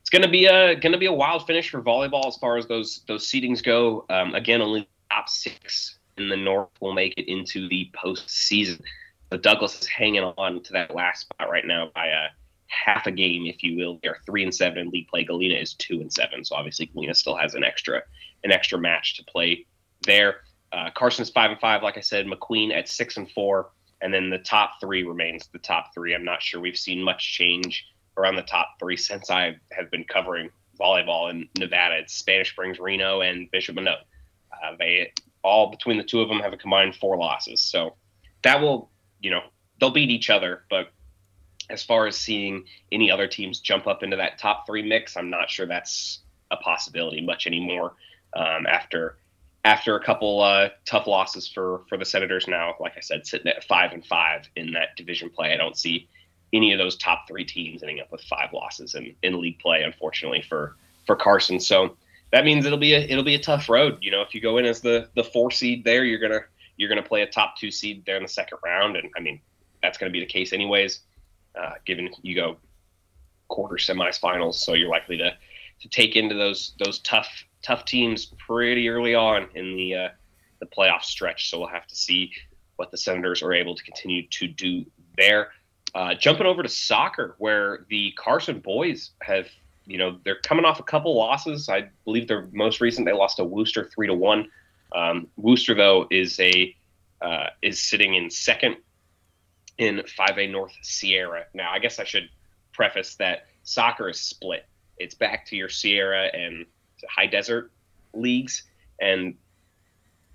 it's 0.01 0.10
going 0.10 0.24
to 0.24 0.27
be 0.27 0.46
a 0.46 0.75
going 0.75 0.91
to 0.91 0.98
be 0.98 1.05
a 1.05 1.13
wild 1.13 1.46
finish 1.46 1.70
for 1.70 1.81
volleyball 1.81 2.27
as 2.27 2.36
far 2.38 2.58
as 2.58 2.67
those 2.67 3.03
those 3.08 3.25
seedings 3.27 3.63
go. 3.63 4.05
Um, 4.10 4.36
again, 4.36 4.62
only 4.62 4.89
top 5.12 5.29
six 5.29 6.00
in 6.17 6.27
the 6.27 6.38
North 6.38 6.70
will 6.79 6.93
make 6.93 7.13
it 7.17 7.31
into 7.31 7.70
the 7.70 7.89
postseason. 7.93 8.81
But 9.29 9.43
Douglas 9.43 9.79
is 9.79 9.88
hanging 9.88 10.24
on 10.24 10.62
to 10.63 10.74
that 10.74 10.93
last 10.93 11.22
spot 11.22 11.50
right 11.50 11.65
now 11.65 11.89
by 11.96 12.08
a 12.08 12.27
half 12.67 13.05
a 13.05 13.12
game, 13.12 13.46
if 13.46 13.63
you 13.63 13.77
will. 13.77 14.00
They're 14.01 14.17
three 14.25 14.43
and 14.43 14.53
seven 14.53 14.79
in 14.79 14.89
league 14.89 15.08
play. 15.08 15.24
Galena 15.24 15.55
is 15.55 15.74
two 15.75 16.01
and 16.01 16.12
seven, 16.12 16.43
so 16.43 16.55
obviously 16.55 16.88
Galena 16.88 17.13
still 17.13 17.36
has 17.36 17.53
an 17.53 17.63
extra 17.63 18.01
an 18.43 18.51
extra 18.51 18.79
match 18.79 19.17
to 19.17 19.24
play 19.25 19.65
there. 20.01 20.38
Uh, 20.74 20.89
Carson's 20.96 21.29
five 21.29 21.51
and 21.51 21.60
five, 21.60 21.84
like 21.84 21.98
I 21.98 22.01
said. 22.01 22.25
McQueen 22.25 22.75
at 22.75 22.89
six 22.89 23.17
and 23.17 23.29
four, 23.31 23.70
and 24.01 24.13
then 24.13 24.29
the 24.29 24.39
top 24.39 24.79
three 24.81 25.03
remains 25.03 25.48
the 25.48 25.60
top 25.60 25.93
three. 25.93 26.15
I'm 26.15 26.25
not 26.25 26.41
sure 26.41 26.60
we've 26.60 26.77
seen 26.77 27.03
much 27.03 27.34
change 27.34 27.86
around 28.17 28.35
the 28.35 28.43
top 28.43 28.75
three 28.79 28.97
since 28.97 29.29
I 29.29 29.55
have 29.71 29.89
been 29.91 30.03
covering 30.03 30.49
volleyball 30.79 31.29
in 31.29 31.47
Nevada. 31.57 31.99
It's 31.99 32.13
Spanish 32.13 32.51
Springs, 32.51 32.79
Reno, 32.79 33.21
and 33.21 33.49
Bishop 33.51 33.75
Manogue. 33.75 34.03
Uh, 34.51 34.75
they 34.77 35.11
all 35.43 35.71
between 35.71 35.97
the 35.97 36.03
two 36.03 36.21
of 36.21 36.27
them 36.27 36.39
have 36.39 36.53
a 36.53 36.57
combined 36.57 36.95
four 36.95 37.17
losses. 37.17 37.61
So 37.61 37.95
that 38.43 38.61
will, 38.61 38.89
you 39.21 39.31
know, 39.31 39.41
they'll 39.79 39.91
beat 39.91 40.09
each 40.09 40.29
other. 40.29 40.63
But 40.69 40.91
as 41.69 41.83
far 41.83 42.07
as 42.07 42.17
seeing 42.17 42.65
any 42.91 43.09
other 43.09 43.27
teams 43.27 43.59
jump 43.59 43.87
up 43.87 44.03
into 44.03 44.17
that 44.17 44.37
top 44.37 44.65
three 44.67 44.83
mix, 44.83 45.15
I'm 45.17 45.29
not 45.29 45.49
sure 45.49 45.65
that's 45.65 46.19
a 46.51 46.57
possibility 46.57 47.21
much 47.21 47.47
anymore. 47.47 47.95
Um, 48.35 48.65
after 48.65 49.17
after 49.63 49.95
a 49.95 50.03
couple 50.03 50.41
uh, 50.41 50.69
tough 50.85 51.07
losses 51.07 51.47
for 51.47 51.83
for 51.87 51.97
the 51.97 52.05
Senators 52.05 52.47
now, 52.47 52.75
like 52.79 52.93
I 52.97 53.01
said, 53.01 53.25
sitting 53.25 53.47
at 53.47 53.63
five 53.63 53.91
and 53.93 54.05
five 54.05 54.47
in 54.55 54.73
that 54.73 54.95
division 54.97 55.29
play, 55.29 55.53
I 55.53 55.57
don't 55.57 55.77
see 55.77 56.07
any 56.53 56.74
of 56.74 56.79
those 56.79 56.96
top 56.96 57.27
three 57.27 57.46
teams 57.46 57.81
ending 57.81 58.00
up 58.00 58.12
with 58.12 58.22
five 58.22 58.51
losses 58.53 58.96
in, 58.96 59.15
in 59.24 59.39
league 59.39 59.60
play, 59.60 59.84
unfortunately 59.84 60.41
for 60.41 60.75
for 61.05 61.15
Carson. 61.15 61.60
So 61.60 61.96
that 62.31 62.46
means 62.46 62.65
it'll 62.65 62.77
be 62.77 62.93
a 62.93 63.00
it'll 63.00 63.24
be 63.24 63.36
a 63.36 63.39
tough 63.39 63.70
road. 63.70 63.98
You 64.01 64.12
know, 64.12 64.22
if 64.22 64.34
you 64.34 64.41
go 64.41 64.58
in 64.58 64.65
as 64.65 64.81
the 64.81 65.10
the 65.15 65.24
four 65.24 65.51
seed 65.51 65.84
there, 65.84 66.03
you're 66.03 66.20
gonna 66.20 66.41
you're 66.77 66.89
gonna 66.89 67.03
play 67.03 67.22
a 67.22 67.27
top 67.27 67.58
two 67.58 67.72
seed 67.72 68.03
there 68.05 68.17
in 68.17 68.24
the 68.24 68.29
second 68.29 68.58
round, 68.63 68.96
and 68.96 69.10
I 69.15 69.20
mean 69.20 69.39
that's 69.81 69.98
gonna 69.98 70.12
be 70.12 70.20
the 70.20 70.25
case 70.25 70.53
anyways. 70.53 71.01
Uh, 71.60 71.74
given 71.86 72.10
you 72.22 72.34
go 72.34 72.58
quarter 73.50 73.75
semifinals, 73.75 74.55
so 74.55 74.74
you're 74.74 74.89
likely 74.89 75.17
to 75.17 75.36
to 75.81 75.89
take 75.89 76.15
into 76.15 76.36
those 76.36 76.74
those 76.84 77.00
tough 77.00 77.46
tough 77.62 77.86
teams 77.86 78.27
pretty 78.38 78.89
early 78.89 79.15
on 79.15 79.48
in 79.55 79.75
the 79.75 79.96
uh, 79.96 80.10
the 80.60 80.65
playoff 80.65 81.03
stretch. 81.03 81.50
So 81.50 81.60
we'll 81.60 81.67
have 81.67 81.88
to 81.88 81.96
see 81.96 82.31
what 82.77 82.91
the 82.91 82.98
Senators 82.98 83.43
are 83.43 83.53
able 83.53 83.75
to 83.75 83.84
continue 83.84 84.27
to 84.27 84.48
do 84.48 84.86
there. 85.17 85.51
Uh, 85.93 86.13
jumping 86.15 86.45
over 86.45 86.63
to 86.63 86.69
soccer, 86.69 87.36
where 87.38 87.86
the 87.89 88.12
Carson 88.17 88.60
boys 88.60 89.12
have, 89.21 89.48
you 89.86 89.98
know, 89.98 90.17
they're 90.24 90.39
coming 90.39 90.63
off 90.63 90.79
a 90.79 90.83
couple 90.83 91.15
losses. 91.15 91.67
I 91.67 91.89
believe 92.05 92.27
their 92.27 92.48
most 92.53 92.79
recent 92.79 93.05
they 93.05 93.12
lost 93.12 93.38
to 93.38 93.43
Wooster 93.43 93.89
three 93.93 94.07
to 94.07 94.13
one. 94.13 94.50
Um, 94.95 95.27
Wooster 95.36 95.75
though 95.75 96.07
is 96.10 96.39
a 96.39 96.75
uh, 97.21 97.48
is 97.62 97.81
sitting 97.81 98.15
in 98.15 98.29
second 98.29 98.77
in 99.77 99.98
5A 99.98 100.51
North 100.51 100.74
Sierra. 100.81 101.45
Now, 101.53 101.71
I 101.71 101.79
guess 101.79 102.00
I 102.00 102.03
should 102.03 102.29
preface 102.74 103.15
that 103.15 103.48
soccer 103.63 104.10
is 104.10 104.19
split. 104.19 104.65
It's 104.98 105.15
back 105.15 105.45
to 105.48 105.55
your 105.55 105.69
Sierra 105.69 106.29
and 106.33 106.65
high 107.10 107.25
desert 107.25 107.71
leagues, 108.13 108.63
and 109.00 109.36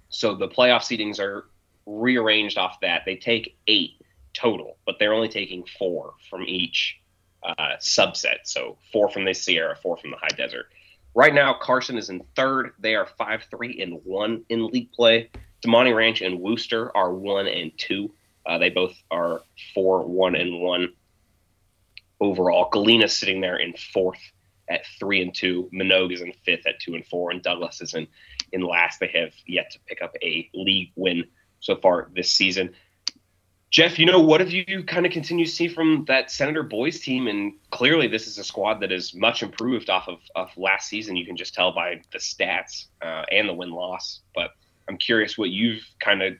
so 0.09 0.35
the 0.35 0.49
playoff 0.49 0.81
seedings 0.81 1.21
are 1.21 1.49
rearranged 1.87 2.59
off 2.59 2.81
that. 2.81 3.03
They 3.07 3.17
take 3.17 3.57
eight 3.67 4.01
total, 4.37 4.76
but 4.87 4.97
they're 4.99 5.14
only 5.14 5.28
taking 5.28 5.64
four 5.78 6.14
from 6.31 6.43
each 6.43 7.00
uh, 7.43 7.76
subset. 7.81 8.38
So 8.45 8.78
four 8.93 9.09
from 9.11 9.25
the 9.25 9.33
Sierra, 9.33 9.76
four 9.76 9.97
from 9.97 10.11
the 10.11 10.16
high 10.16 10.37
desert. 10.37 10.66
Right 11.14 11.35
now, 11.35 11.55
Carson 11.55 11.97
is 11.97 12.11
in 12.11 12.23
third. 12.35 12.73
They 12.78 12.95
are 12.95 13.07
five, 13.07 13.45
three, 13.50 13.81
and 13.81 14.00
one 14.05 14.45
in 14.49 14.66
league 14.66 14.93
play. 14.93 15.31
Damonte 15.64 15.95
Ranch 15.97 16.21
and 16.21 16.40
Wooster 16.40 16.95
are 16.95 17.12
one 17.12 17.47
and 17.47 17.73
two. 17.78 18.12
Uh, 18.45 18.59
they 18.59 18.69
both 18.69 18.95
are 19.11 19.40
four, 19.75 20.05
one, 20.05 20.35
and 20.35 20.61
one 20.61 20.93
overall. 22.21 22.69
Galena 22.71 23.09
sitting 23.09 23.40
there 23.40 23.57
in 23.57 23.75
fourth 23.75 24.21
at 24.69 24.83
three 24.99 25.23
and 25.23 25.35
two. 25.35 25.71
Manogue 25.73 26.12
is 26.12 26.21
in 26.21 26.33
fifth 26.45 26.66
at 26.66 26.81
two 26.81 26.95
and 26.95 27.07
four, 27.07 27.31
and 27.31 27.43
Douglas 27.43 27.81
is 27.81 27.95
in 27.95 28.07
in 28.52 28.61
last. 28.61 29.00
They 29.00 29.09
have 29.09 29.33
yet 29.47 29.71
to 29.73 29.78
pick 29.87 30.02
up 30.02 30.14
a 30.23 30.49
league 30.55 30.93
win 30.97 31.25
so 31.61 31.76
far 31.76 32.11
this 32.14 32.31
season. 32.31 32.75
Jeff, 33.71 33.99
you 33.99 34.07
know, 34.07 34.21
what 34.21 34.41
have 34.41 34.51
you 34.53 34.85
kind 34.85 35.05
of 35.05 35.13
continued 35.13 35.47
to 35.47 35.51
see 35.51 35.69
from 35.69 36.05
that 36.07 36.31
Senator 36.31 36.63
boys 36.63 37.01
team? 37.01 37.27
And 37.27 37.53
clearly, 37.71 38.07
this 38.07 38.27
is 38.27 38.39
a 38.39 38.45
squad 38.45 38.81
that 38.81 38.93
is 38.93 39.15
much 39.15 39.43
improved 39.43 39.91
off 39.91 40.09
of, 40.09 40.19
of 40.37 40.57
last 40.57 40.89
season. 40.89 41.17
You 41.17 41.27
can 41.27 41.37
just 41.37 41.53
tell 41.53 41.73
by 41.73 42.01
the 42.13 42.19
stats 42.19 42.87
uh, 43.03 43.25
and 43.31 43.49
the 43.49 43.55
win 43.55 43.71
loss. 43.71 44.21
But 44.35 44.53
I'm 44.89 44.97
curious 44.97 45.37
what 45.37 45.51
you've 45.51 45.83
kind 45.99 46.23
of 46.23 46.35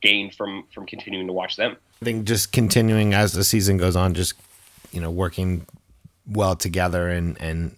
gained 0.00 0.34
from 0.34 0.64
from 0.72 0.86
continuing 0.86 1.26
to 1.26 1.32
watch 1.32 1.56
them. 1.56 1.76
I 2.00 2.04
think 2.04 2.26
just 2.26 2.52
continuing 2.52 3.12
as 3.12 3.32
the 3.32 3.44
season 3.44 3.76
goes 3.76 3.94
on, 3.94 4.14
just 4.14 4.34
you 4.92 5.00
know, 5.00 5.10
working 5.10 5.66
well 6.26 6.56
together 6.56 7.08
and 7.10 7.40
and 7.40 7.76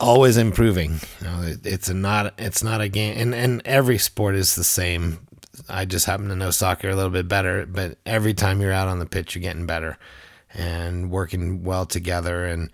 always 0.00 0.36
improving. 0.36 1.00
You 1.20 1.26
know, 1.26 1.42
it, 1.42 1.66
it's 1.66 1.88
a 1.88 1.94
not 1.94 2.34
it's 2.38 2.62
not 2.62 2.80
a 2.80 2.88
game, 2.88 3.16
and 3.18 3.34
and 3.34 3.62
every 3.64 3.98
sport 3.98 4.34
is 4.34 4.54
the 4.54 4.64
same. 4.64 5.18
I 5.68 5.84
just 5.84 6.06
happen 6.06 6.28
to 6.28 6.36
know 6.36 6.50
soccer 6.50 6.90
a 6.90 6.96
little 6.96 7.10
bit 7.10 7.28
better, 7.28 7.66
but 7.66 7.98
every 8.04 8.34
time 8.34 8.60
you're 8.60 8.72
out 8.72 8.88
on 8.88 8.98
the 8.98 9.06
pitch, 9.06 9.34
you're 9.34 9.42
getting 9.42 9.66
better 9.66 9.98
and 10.54 11.10
working 11.10 11.64
well 11.64 11.86
together. 11.86 12.44
And 12.44 12.70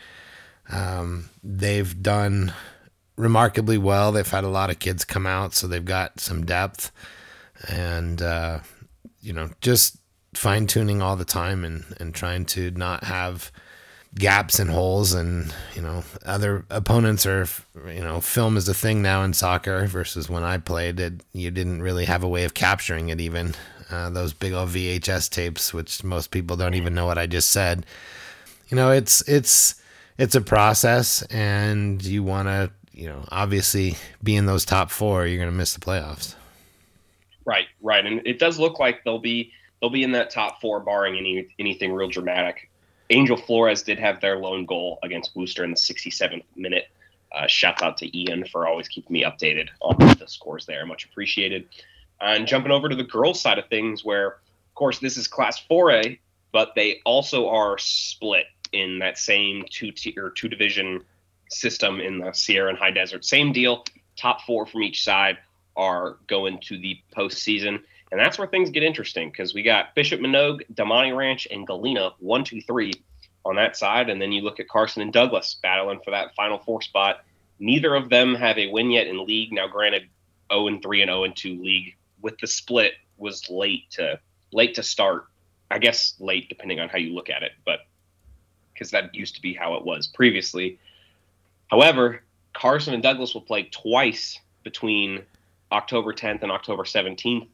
um, 0.71 1.31
they've 1.43 2.03
done 2.03 2.53
remarkably 3.17 3.79
well. 3.79 4.13
They've 4.13 4.29
had 4.29 4.45
a 4.45 4.49
lot 4.49 4.71
of 4.71 4.79
kids 4.79 5.05
come 5.05 5.27
out, 5.27 5.55
so 5.55 5.67
they've 5.67 5.85
got 5.85 6.21
some 6.21 6.45
depth, 6.45 6.91
and 7.69 8.21
uh, 8.21 8.61
you 9.21 9.33
know, 9.33 9.51
just 9.61 9.99
fine 10.35 10.67
tuning 10.67 11.01
all 11.01 11.17
the 11.17 11.25
time 11.25 11.65
and 11.65 11.85
and 11.99 12.15
trying 12.15 12.45
to 12.45 12.71
not 12.73 13.05
have 13.05 13.53
gaps 14.17 14.61
and 14.61 14.71
holes 14.71 15.13
and 15.13 15.53
you 15.75 15.83
know 15.83 16.05
other 16.25 16.65
opponents 16.71 17.27
are 17.27 17.47
you 17.87 18.01
know 18.01 18.21
film 18.21 18.57
is 18.57 18.69
a 18.69 18.75
thing 18.75 19.03
now 19.03 19.25
in 19.25 19.33
soccer 19.33 19.87
versus 19.87 20.29
when 20.29 20.45
I 20.45 20.59
played 20.59 21.01
it 21.01 21.15
you 21.33 21.51
didn't 21.51 21.83
really 21.83 22.05
have 22.05 22.23
a 22.23 22.29
way 22.29 22.45
of 22.45 22.55
capturing 22.55 23.09
it 23.09 23.21
even. 23.21 23.55
Uh, 23.91 24.09
those 24.11 24.33
big 24.33 24.53
old 24.53 24.71
VHS 24.71 25.31
tapes 25.31 25.75
which 25.75 26.03
most 26.05 26.31
people 26.31 26.57
don't 26.57 26.75
even 26.75 26.95
know 26.95 27.07
what 27.07 27.19
I 27.19 27.27
just 27.27 27.51
said. 27.51 27.87
You 28.69 28.77
know 28.77 28.91
it's 28.91 29.21
it's 29.29 29.75
it's 30.17 30.35
a 30.35 30.41
process 30.41 31.23
and 31.23 32.03
you 32.03 32.23
want 32.23 32.49
to 32.49 32.71
you 32.93 33.09
know 33.09 33.25
obviously 33.31 33.97
be 34.23 34.37
in 34.37 34.47
those 34.47 34.65
top 34.65 34.91
4 34.91 35.27
you're 35.27 35.39
going 35.39 35.51
to 35.51 35.57
miss 35.57 35.75
the 35.75 35.81
playoffs. 35.81 36.35
Right 37.45 37.67
right. 37.83 38.07
And 38.07 38.25
it 38.25 38.39
does 38.39 38.61
look 38.61 38.79
like 38.79 39.03
they'll 39.03 39.19
be 39.19 39.51
they'll 39.81 39.91
be 39.91 40.05
in 40.05 40.13
that 40.13 40.31
top 40.31 40.61
4 40.61 40.81
barring 40.81 41.17
any 41.17 41.49
anything 41.59 41.93
real 41.93 42.09
dramatic 42.09 42.71
Angel 43.11 43.37
Flores 43.37 43.83
did 43.83 43.99
have 43.99 44.21
their 44.21 44.39
lone 44.39 44.67
goal 44.67 44.99
against 45.03 45.37
Wooster 45.37 45.65
in 45.65 45.71
the 45.71 45.77
67th 45.77 46.43
minute. 46.57 46.89
Uh, 47.33 47.47
shouts 47.49 47.83
out 47.83 47.97
to 47.99 48.17
Ian 48.17 48.45
for 48.47 48.67
always 48.67 48.87
keeping 48.87 49.13
me 49.13 49.25
updated 49.25 49.69
on 49.81 49.97
the 49.99 50.27
scores 50.27 50.67
there. 50.67 50.87
Much 50.87 51.05
appreciated. 51.05 51.69
And 52.21 52.47
jumping 52.47 52.71
over 52.71 52.89
to 52.89 52.95
the 52.95 53.05
girls' 53.05 53.41
side 53.41 53.59
of 53.59 53.69
things, 53.69 54.05
where, 54.05 54.27
of 54.29 54.75
course, 54.75 55.01
this 55.01 55.17
is 55.17 55.27
Class 55.27 55.61
4A, 55.69 56.19
but 56.53 56.75
they 56.77 57.01
also 57.05 57.49
are 57.49 57.77
split 57.79 58.47
in 58.73 59.01
that 59.01 59.19
same 59.19 59.65
two 59.69 59.91
tier, 59.91 60.31
two 60.31 60.49
division 60.49 61.03
system 61.51 62.01
in 62.01 62.19
the 62.19 62.33
Sierra 62.33 62.69
and 62.69 62.79
High 62.79 62.93
Desert. 62.93 63.25
Same 63.25 63.53
deal. 63.53 63.85
Top 64.17 64.43
four 64.43 64.65
from 64.67 64.83
each 64.83 65.03
side 65.03 65.39
are 65.77 66.17
going 66.29 66.61
to 66.61 66.79
the 66.79 66.99
postseason. 67.17 67.83
And 68.15 68.21
that's 68.21 68.39
where 68.39 68.47
things 68.47 68.71
get 68.71 68.85
interesting 68.85 69.29
because 69.29 69.55
we 69.55 69.65
got 69.65 69.93
Bishop 69.97 70.21
Manogue, 70.21 70.63
Damonte 70.73 71.17
Ranch, 71.17 71.49
and 71.51 71.67
Galena, 71.67 72.13
one, 72.21 72.45
two, 72.45 72.61
three 72.61 72.93
on 73.45 73.57
that 73.57 73.77
side. 73.77 74.09
And 74.09 74.23
then 74.23 74.31
you 74.31 74.43
look 74.43 74.61
at 74.61 74.69
Carson 74.69 75.03
and 75.03 75.13
Douglas 75.13 75.57
battling 75.65 75.99
for 76.05 76.13
that 76.13 76.33
final 76.37 76.59
four 76.59 76.81
spot. 76.81 77.25
Neither 77.59 77.93
of 77.93 78.11
them 78.11 78.37
have 78.37 78.57
a 78.57 78.71
win 78.71 78.93
yet 78.93 79.09
in 79.09 79.27
league. 79.27 79.53
Now, 79.53 79.67
granted, 79.67 80.05
0 80.53 80.69
and 80.69 80.81
3 80.81 81.03
and 81.03 81.09
0 81.09 81.25
and 81.25 81.35
2 81.35 81.61
league 81.61 81.97
with 82.23 82.39
the 82.39 82.47
split 82.47 82.93
was 83.17 83.51
late 83.51 83.91
to 83.91 84.21
late 84.53 84.77
to 84.77 84.85
start. 84.85 85.27
I 85.73 85.79
guess 85.79 86.15
late 86.21 86.49
depending 86.49 86.79
on 86.79 86.89
how 86.89 86.99
you 86.99 87.13
look 87.13 87.31
at 87.31 87.43
it, 87.43 87.51
but 87.67 87.81
because 88.73 88.93
that 88.93 89.13
used 89.13 89.35
to 89.35 89.43
be 89.43 89.55
how 89.55 89.75
it 89.75 89.85
was 89.85 90.07
previously. 90.07 90.79
However, 91.67 92.23
Carson 92.53 92.95
and 92.95 93.03
Douglas 93.03 93.35
will 93.35 93.41
play 93.41 93.65
twice 93.65 94.39
between 94.63 95.25
October 95.73 96.13
10th 96.13 96.45
and 96.45 96.53
October 96.53 96.85
17th. 96.85 97.49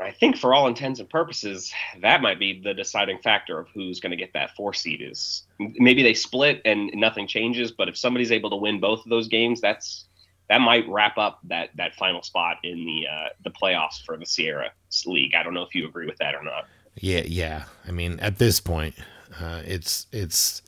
And 0.00 0.08
I 0.08 0.12
think 0.12 0.38
for 0.38 0.54
all 0.54 0.66
intents 0.66 0.98
and 0.98 1.08
purposes, 1.10 1.70
that 2.00 2.22
might 2.22 2.38
be 2.38 2.58
the 2.58 2.72
deciding 2.72 3.18
factor 3.18 3.58
of 3.58 3.68
who's 3.68 4.00
going 4.00 4.12
to 4.12 4.16
get 4.16 4.32
that 4.32 4.56
four 4.56 4.72
seed 4.72 5.02
is 5.02 5.42
maybe 5.58 6.02
they 6.02 6.14
split 6.14 6.62
and 6.64 6.90
nothing 6.94 7.26
changes, 7.26 7.70
but 7.70 7.86
if 7.86 7.98
somebody's 7.98 8.32
able 8.32 8.48
to 8.48 8.56
win 8.56 8.80
both 8.80 9.00
of 9.00 9.10
those 9.10 9.28
games, 9.28 9.60
that's 9.60 10.06
that 10.48 10.62
might 10.62 10.88
wrap 10.88 11.18
up 11.18 11.40
that 11.44 11.68
that 11.76 11.94
final 11.96 12.22
spot 12.22 12.56
in 12.64 12.86
the 12.86 13.06
uh, 13.06 13.28
the 13.44 13.50
playoffs 13.50 14.02
for 14.02 14.16
the 14.16 14.24
Sierra 14.24 14.72
League. 15.04 15.34
I 15.34 15.42
don't 15.42 15.52
know 15.52 15.64
if 15.64 15.74
you 15.74 15.86
agree 15.86 16.06
with 16.06 16.16
that 16.16 16.34
or 16.34 16.42
not. 16.42 16.66
Yeah, 16.96 17.22
yeah. 17.26 17.64
I 17.86 17.90
mean, 17.90 18.18
at 18.20 18.38
this 18.38 18.58
point, 18.58 18.94
uh, 19.38 19.60
it's 19.66 20.06
it's 20.12 20.62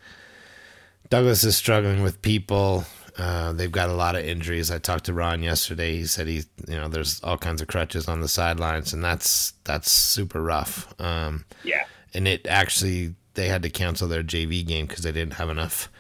Douglas 1.09 1.43
is 1.43 1.57
struggling 1.57 2.03
with 2.03 2.21
people. 2.21 2.85
Uh, 3.19 3.53
they've 3.53 3.73
got 3.73 3.91
a 3.91 3.95
lot 3.95 4.17
of 4.17 4.25
injuries. 4.25 4.71
I 4.71 4.79
talked 4.79 5.05
to 5.05 5.13
Ron 5.13 5.43
yesterday. 5.43 5.97
He 5.97 6.07
said 6.07 6.27
he, 6.27 6.43
you 6.67 6.77
know, 6.77 6.89
there's 6.89 7.23
all 7.23 7.37
kinds 7.37 7.61
of 7.61 7.69
crutches 7.69 8.09
on 8.09 8.21
the 8.21 8.29
sidelines, 8.29 8.93
and 8.93 9.05
that's 9.05 9.53
that's 9.65 9.91
super 9.91 10.43
rough. 10.43 10.93
Um, 11.01 11.45
yeah. 11.63 11.85
And 12.15 12.27
it 12.27 12.47
actually 12.47 13.15
they 13.35 13.49
had 13.49 13.63
to 13.63 13.71
cancel 13.71 14.09
their 14.09 14.23
JV 14.23 14.67
game 14.67 14.87
because 14.87 15.05
they 15.05 15.13
didn't 15.13 15.35
have 15.35 15.51
enough. 15.51 15.91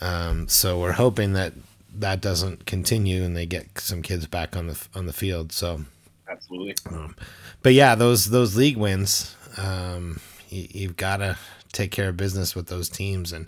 Um, 0.00 0.48
so 0.48 0.80
we're 0.80 0.92
hoping 0.92 1.32
that 1.34 1.54
that 1.96 2.20
doesn't 2.20 2.66
continue 2.66 3.22
and 3.22 3.36
they 3.36 3.46
get 3.46 3.78
some 3.78 4.02
kids 4.02 4.26
back 4.26 4.56
on 4.56 4.66
the 4.66 4.86
on 4.94 5.06
the 5.06 5.12
field. 5.12 5.52
So 5.52 5.82
absolutely. 6.28 6.74
Um, 6.90 7.16
but 7.62 7.72
yeah, 7.72 7.94
those 7.94 8.26
those 8.26 8.56
league 8.56 8.76
wins, 8.76 9.34
um, 9.56 10.20
you, 10.48 10.66
you've 10.70 10.96
got 10.96 11.18
to 11.18 11.38
take 11.72 11.90
care 11.90 12.08
of 12.08 12.16
business 12.16 12.54
with 12.54 12.66
those 12.66 12.88
teams. 12.88 13.32
And 13.32 13.46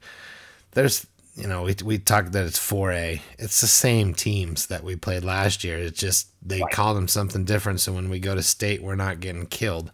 there's 0.73 1.07
you 1.37 1.47
know, 1.47 1.65
we 1.65 1.77
we 1.85 1.99
talked 1.99 2.33
that 2.33 2.47
it's 2.47 2.59
4A. 2.59 3.21
It's 3.39 3.61
the 3.61 3.67
same 3.67 4.15
teams 4.15 4.67
that 4.67 4.83
we 4.83 4.97
played 4.97 5.23
last 5.23 5.65
year. 5.65 5.77
It's 5.77 6.01
just 6.01 6.29
they 6.43 6.63
right. 6.63 6.73
call 6.73 6.95
them 6.95 7.09
something 7.09 7.45
different. 7.45 7.81
So 7.81 7.93
when 7.93 8.09
we 8.09 8.19
go 8.19 8.35
to 8.35 8.43
state, 8.43 8.83
we're 8.83 8.95
not 8.95 9.21
getting 9.21 9.47
killed 9.47 9.93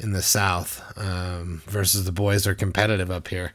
in 0.00 0.12
the 0.12 0.22
South 0.22 0.82
um, 0.98 1.62
versus 1.66 2.04
the 2.04 2.12
boys 2.12 2.46
are 2.46 2.56
competitive 2.56 3.08
up 3.08 3.28
here. 3.28 3.52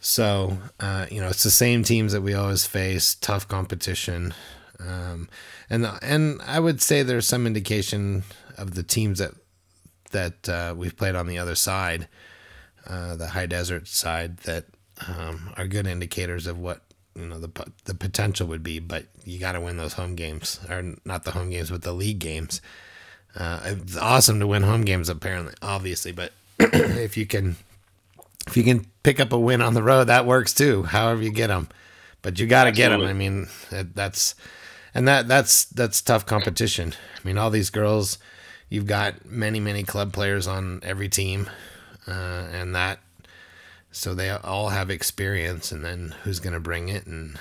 So 0.00 0.56
uh, 0.80 1.06
you 1.10 1.20
know, 1.20 1.28
it's 1.28 1.42
the 1.42 1.50
same 1.50 1.82
teams 1.82 2.12
that 2.12 2.22
we 2.22 2.32
always 2.32 2.66
face. 2.66 3.14
Tough 3.14 3.46
competition, 3.46 4.32
um, 4.80 5.28
and 5.68 5.86
and 6.00 6.40
I 6.46 6.60
would 6.60 6.80
say 6.80 7.02
there's 7.02 7.26
some 7.26 7.46
indication 7.46 8.22
of 8.56 8.74
the 8.74 8.82
teams 8.82 9.18
that 9.18 9.32
that 10.12 10.48
uh, 10.48 10.74
we've 10.74 10.96
played 10.96 11.14
on 11.14 11.26
the 11.26 11.36
other 11.36 11.54
side, 11.54 12.08
uh, 12.86 13.16
the 13.16 13.28
high 13.28 13.46
desert 13.46 13.86
side, 13.86 14.38
that 14.38 14.64
um, 15.06 15.52
are 15.56 15.66
good 15.66 15.86
indicators 15.86 16.46
of 16.46 16.58
what 16.58 16.82
you 17.14 17.26
know 17.26 17.38
the 17.38 17.50
the 17.84 17.94
potential 17.94 18.46
would 18.48 18.62
be. 18.62 18.78
But 18.78 19.06
you 19.24 19.38
got 19.38 19.52
to 19.52 19.60
win 19.60 19.76
those 19.76 19.94
home 19.94 20.14
games, 20.14 20.60
or 20.68 20.94
not 21.04 21.24
the 21.24 21.32
home 21.32 21.50
games, 21.50 21.70
but 21.70 21.82
the 21.82 21.92
league 21.92 22.18
games. 22.18 22.60
Uh, 23.36 23.60
it's 23.64 23.96
awesome 23.96 24.40
to 24.40 24.46
win 24.46 24.62
home 24.62 24.82
games, 24.82 25.08
apparently, 25.08 25.54
obviously, 25.62 26.12
but 26.12 26.32
if 26.58 27.16
you 27.16 27.26
can 27.26 27.56
if 28.46 28.56
you 28.56 28.64
can 28.64 28.86
pick 29.02 29.20
up 29.20 29.32
a 29.32 29.38
win 29.38 29.60
on 29.62 29.74
the 29.74 29.82
road, 29.82 30.04
that 30.04 30.26
works 30.26 30.54
too. 30.54 30.82
However 30.84 31.22
you 31.22 31.30
get 31.30 31.48
them, 31.48 31.68
but 32.22 32.38
you 32.38 32.46
got 32.46 32.64
to 32.64 32.72
get 32.72 32.88
them. 32.88 33.02
I 33.02 33.12
mean, 33.12 33.48
that's 33.70 34.34
and 34.94 35.06
that 35.06 35.28
that's 35.28 35.66
that's 35.66 36.00
tough 36.02 36.26
competition. 36.26 36.94
I 37.16 37.26
mean, 37.26 37.38
all 37.38 37.50
these 37.50 37.70
girls, 37.70 38.18
you've 38.68 38.86
got 38.86 39.26
many 39.26 39.60
many 39.60 39.82
club 39.82 40.12
players 40.12 40.46
on 40.46 40.80
every 40.82 41.08
team, 41.08 41.48
uh, 42.06 42.46
and 42.52 42.74
that 42.74 43.00
so 43.98 44.14
they 44.14 44.30
all 44.30 44.68
have 44.68 44.90
experience, 44.90 45.72
and 45.72 45.84
then 45.84 46.14
who's 46.22 46.38
going 46.38 46.52
to 46.52 46.60
bring 46.60 46.88
it, 46.88 47.06
and 47.06 47.38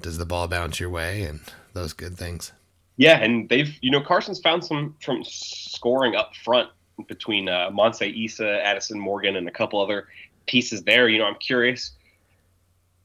does 0.00 0.18
the 0.18 0.26
ball 0.26 0.48
bounce 0.48 0.80
your 0.80 0.90
way, 0.90 1.22
and 1.22 1.40
those 1.72 1.92
good 1.92 2.16
things. 2.16 2.52
Yeah, 2.96 3.18
and 3.22 3.48
they've 3.48 3.72
you 3.80 3.92
know 3.92 4.00
Carson's 4.00 4.40
found 4.40 4.64
some 4.64 4.96
from 5.00 5.22
scoring 5.24 6.16
up 6.16 6.34
front 6.34 6.68
between 7.06 7.48
uh, 7.48 7.70
Monse 7.70 8.02
Addison 8.40 8.98
Morgan, 8.98 9.36
and 9.36 9.46
a 9.46 9.52
couple 9.52 9.80
other 9.80 10.08
pieces 10.46 10.82
there. 10.82 11.08
You 11.08 11.20
know, 11.20 11.26
I'm 11.26 11.36
curious. 11.36 11.92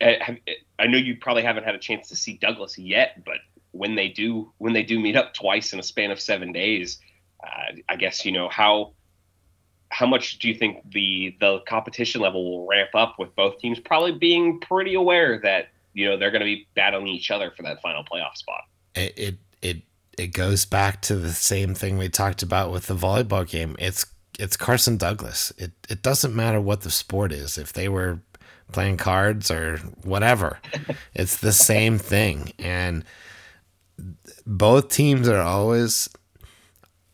Eh, 0.02 0.38
I 0.80 0.88
know 0.88 0.98
you 0.98 1.16
probably 1.16 1.44
haven't 1.44 1.64
had 1.64 1.76
a 1.76 1.80
chance 1.80 2.10
to 2.10 2.16
see 2.16 2.38
Douglas 2.38 2.78
yet, 2.78 3.24
but 3.24 3.38
when 3.72 3.96
they 3.96 4.10
do, 4.10 4.52
when 4.58 4.74
they 4.74 4.84
do 4.84 5.00
meet 5.00 5.16
up 5.16 5.36
twice 5.36 5.74
in 5.74 5.80
a 5.80 5.84
span 5.84 6.10
of 6.10 6.20
seven 6.20 6.52
days, 6.52 7.00
uh, 7.44 7.76
I 7.88 7.96
guess 7.98 8.26
you 8.26 8.32
know 8.32 8.50
how 8.50 8.94
how 9.96 10.06
much 10.06 10.40
do 10.40 10.50
you 10.50 10.54
think 10.54 10.92
the 10.92 11.36
the 11.40 11.60
competition 11.70 12.20
level 12.20 12.44
will 12.44 12.68
ramp 12.68 12.90
up 12.94 13.16
with 13.18 13.34
both 13.36 13.58
teams 13.60 13.80
probably 13.80 14.12
being 14.12 14.60
pretty 14.60 14.94
aware 14.94 15.40
that 15.40 15.70
you 15.94 16.06
know 16.06 16.18
they're 16.18 16.32
going 16.32 16.42
to 16.42 16.46
be 16.46 16.68
battling 16.76 17.08
each 17.08 17.32
other 17.32 17.50
for 17.56 17.64
that 17.64 17.82
final 17.82 18.04
playoff 18.04 18.36
spot? 18.36 18.64
It, 18.94 19.14
it 19.18 19.36
it 19.62 19.82
it 20.18 20.28
goes 20.28 20.66
back 20.66 21.02
to 21.04 21.16
the 21.16 21.32
same 21.32 21.74
thing 21.74 21.98
we 21.98 22.10
talked 22.10 22.44
about 22.44 22.74
with 22.74 22.88
the 22.88 22.94
volleyball 22.94 23.50
game. 23.50 23.78
It's 23.80 24.06
it's 24.38 24.58
Carson 24.58 24.98
Douglas. 24.98 25.54
It 25.58 25.72
it 25.88 26.02
doesn't 26.02 26.36
matter 26.36 26.60
what 26.60 26.82
the 26.82 26.92
sport 26.92 27.32
is 27.32 27.58
if 27.58 27.72
they 27.72 27.88
were 27.88 28.20
playing 28.74 28.98
cards 28.98 29.52
or 29.52 29.78
whatever 30.04 30.58
it's 31.14 31.38
the 31.38 31.54
same 31.54 32.00
thing. 32.00 32.52
And 32.60 33.06
both 34.46 34.90
teams 34.90 35.30
are 35.30 35.40
always 35.40 36.10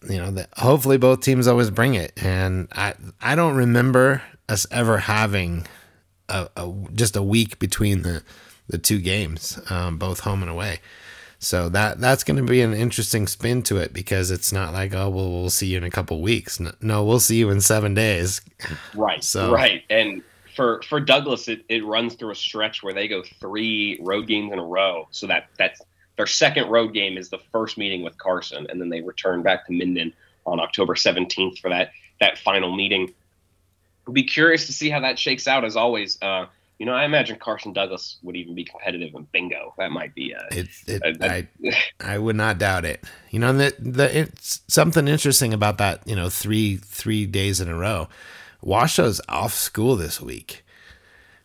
you 0.10 0.18
know, 0.18 0.32
that 0.32 0.50
hopefully 0.58 0.98
both 0.98 1.22
teams 1.22 1.48
always 1.48 1.70
bring 1.70 1.96
it. 1.96 2.14
And 2.24 2.68
I 2.72 2.96
I 3.22 3.36
don't 3.36 3.56
remember 3.56 4.22
us 4.50 4.66
ever 4.72 4.98
having 5.00 5.66
a, 6.30 6.50
a 6.56 6.74
just 6.94 7.16
a 7.16 7.24
week 7.24 7.60
between 7.60 8.02
the 8.02 8.24
the 8.68 8.78
two 8.78 9.00
games, 9.00 9.60
um, 9.70 9.98
both 9.98 10.22
home 10.22 10.42
and 10.42 10.52
away. 10.52 10.80
So 11.40 11.70
that 11.70 12.00
that's 12.00 12.24
going 12.24 12.38
to 12.38 12.44
be 12.44 12.62
an 12.62 12.74
interesting 12.74 13.26
spin 13.28 13.64
to 13.64 13.78
it 13.78 13.94
because 13.94 14.30
it's 14.30 14.52
not 14.52 14.74
like 14.74 14.94
oh 14.94 15.10
well 15.10 15.32
we'll 15.32 15.50
see 15.50 15.68
you 15.68 15.78
in 15.78 15.84
a 15.84 15.90
couple 15.90 16.22
weeks. 16.22 16.60
No, 16.60 16.72
no, 16.82 17.04
we'll 17.04 17.20
see 17.20 17.38
you 17.38 17.50
in 17.50 17.62
seven 17.62 17.94
days. 17.94 18.42
Right. 18.94 19.24
So 19.24 19.52
right, 19.52 19.84
and 19.90 20.22
for 20.56 20.82
for 20.84 21.00
Douglas, 21.00 21.48
it, 21.48 21.64
it 21.70 21.84
runs 21.86 22.14
through 22.16 22.32
a 22.32 22.36
stretch 22.36 22.84
where 22.84 22.94
they 22.94 23.08
go 23.08 23.24
three 23.40 23.98
road 24.02 24.28
games 24.28 24.52
in 24.54 24.60
a 24.60 24.64
row. 24.64 25.08
So 25.12 25.28
that 25.28 25.48
that's 25.58 25.82
their 26.18 26.28
second 26.28 26.70
road 26.70 26.94
game 26.94 27.18
is 27.18 27.30
the 27.30 27.40
first 27.52 27.78
meeting 27.78 28.04
with 28.04 28.18
Carson, 28.18 28.68
and 28.70 28.80
then 28.80 28.90
they 28.90 29.02
return 29.02 29.42
back 29.42 29.66
to 29.68 29.74
Minden 29.74 30.14
on 30.46 30.60
October 30.60 30.96
17th 30.96 31.60
for 31.60 31.70
that 31.70 31.92
that 32.20 32.38
final 32.38 32.76
meeting. 32.76 33.14
We'll 34.06 34.14
be 34.14 34.24
curious 34.24 34.66
to 34.68 34.74
see 34.74 34.90
how 34.90 35.00
that 35.02 35.18
shakes 35.18 35.48
out. 35.48 35.64
As 35.64 35.76
always, 35.76 36.18
uh, 36.22 36.46
you 36.80 36.86
know, 36.86 36.94
I 36.94 37.06
imagine 37.06 37.38
Carson 37.38 37.74
Douglas 37.74 38.18
would 38.24 38.36
even 38.36 38.56
be 38.56 38.64
competitive 38.64 39.14
in 39.14 39.28
bingo. 39.32 39.74
That 39.78 39.92
might 39.92 40.16
be. 40.16 40.32
A, 40.32 40.48
it, 40.52 40.68
it, 40.88 41.02
a, 41.04 41.26
a, 41.26 41.32
I, 41.32 41.76
I 42.16 42.18
would 42.18 42.36
not 42.36 42.58
doubt 42.58 42.86
it. 42.86 43.04
You 43.30 43.40
know, 43.40 43.54
the 43.54 43.76
the 43.80 44.20
it's 44.20 44.62
something 44.68 45.08
interesting 45.08 45.54
about 45.54 45.78
that. 45.78 46.08
You 46.08 46.16
know, 46.16 46.30
three 46.30 46.78
three 46.78 47.26
days 47.26 47.62
in 47.62 47.70
a 47.70 47.76
row. 47.76 48.10
Washoe's 48.62 49.22
off 49.28 49.54
school 49.54 49.96
this 49.96 50.22
week, 50.22 50.64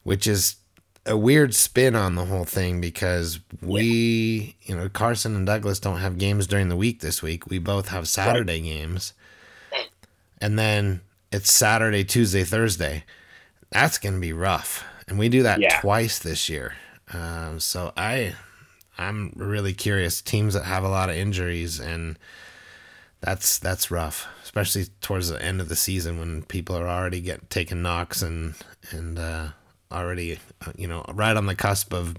which 0.02 0.26
is 0.26 0.56
a 1.06 1.16
weird 1.16 1.54
spin 1.54 1.94
on 1.94 2.14
the 2.14 2.24
whole 2.24 2.44
thing 2.44 2.80
because 2.80 3.38
we, 3.62 4.56
you 4.62 4.76
know, 4.76 4.88
Carson 4.88 5.36
and 5.36 5.46
Douglas 5.46 5.80
don't 5.80 5.98
have 5.98 6.18
games 6.18 6.46
during 6.46 6.68
the 6.68 6.76
week 6.76 7.00
this 7.00 7.22
week. 7.22 7.46
We 7.46 7.58
both 7.58 7.88
have 7.88 8.08
Saturday 8.08 8.54
right. 8.54 8.64
games. 8.64 9.14
And 10.40 10.58
then 10.58 11.00
it's 11.32 11.52
Saturday, 11.52 12.04
Tuesday, 12.04 12.44
Thursday. 12.44 13.04
That's 13.70 13.98
going 13.98 14.14
to 14.14 14.20
be 14.20 14.32
rough. 14.32 14.84
And 15.08 15.18
we 15.18 15.28
do 15.28 15.42
that 15.44 15.60
yeah. 15.60 15.80
twice 15.80 16.18
this 16.18 16.48
year. 16.48 16.74
Um, 17.12 17.60
so 17.60 17.92
I 17.96 18.34
I'm 18.98 19.32
really 19.36 19.74
curious 19.74 20.20
teams 20.20 20.54
that 20.54 20.64
have 20.64 20.84
a 20.84 20.88
lot 20.88 21.08
of 21.08 21.16
injuries 21.16 21.78
and 21.78 22.18
that's 23.20 23.58
that's 23.58 23.90
rough, 23.90 24.26
especially 24.42 24.86
towards 25.00 25.28
the 25.28 25.42
end 25.42 25.60
of 25.60 25.68
the 25.68 25.76
season 25.76 26.18
when 26.18 26.42
people 26.42 26.76
are 26.76 26.88
already 26.88 27.20
getting 27.20 27.46
taking 27.48 27.82
knocks 27.82 28.22
and 28.22 28.54
and 28.90 29.18
uh, 29.18 29.48
already, 29.92 30.38
uh, 30.66 30.72
you 30.76 30.86
know, 30.86 31.04
right 31.12 31.36
on 31.36 31.46
the 31.46 31.54
cusp 31.54 31.92
of 31.92 32.16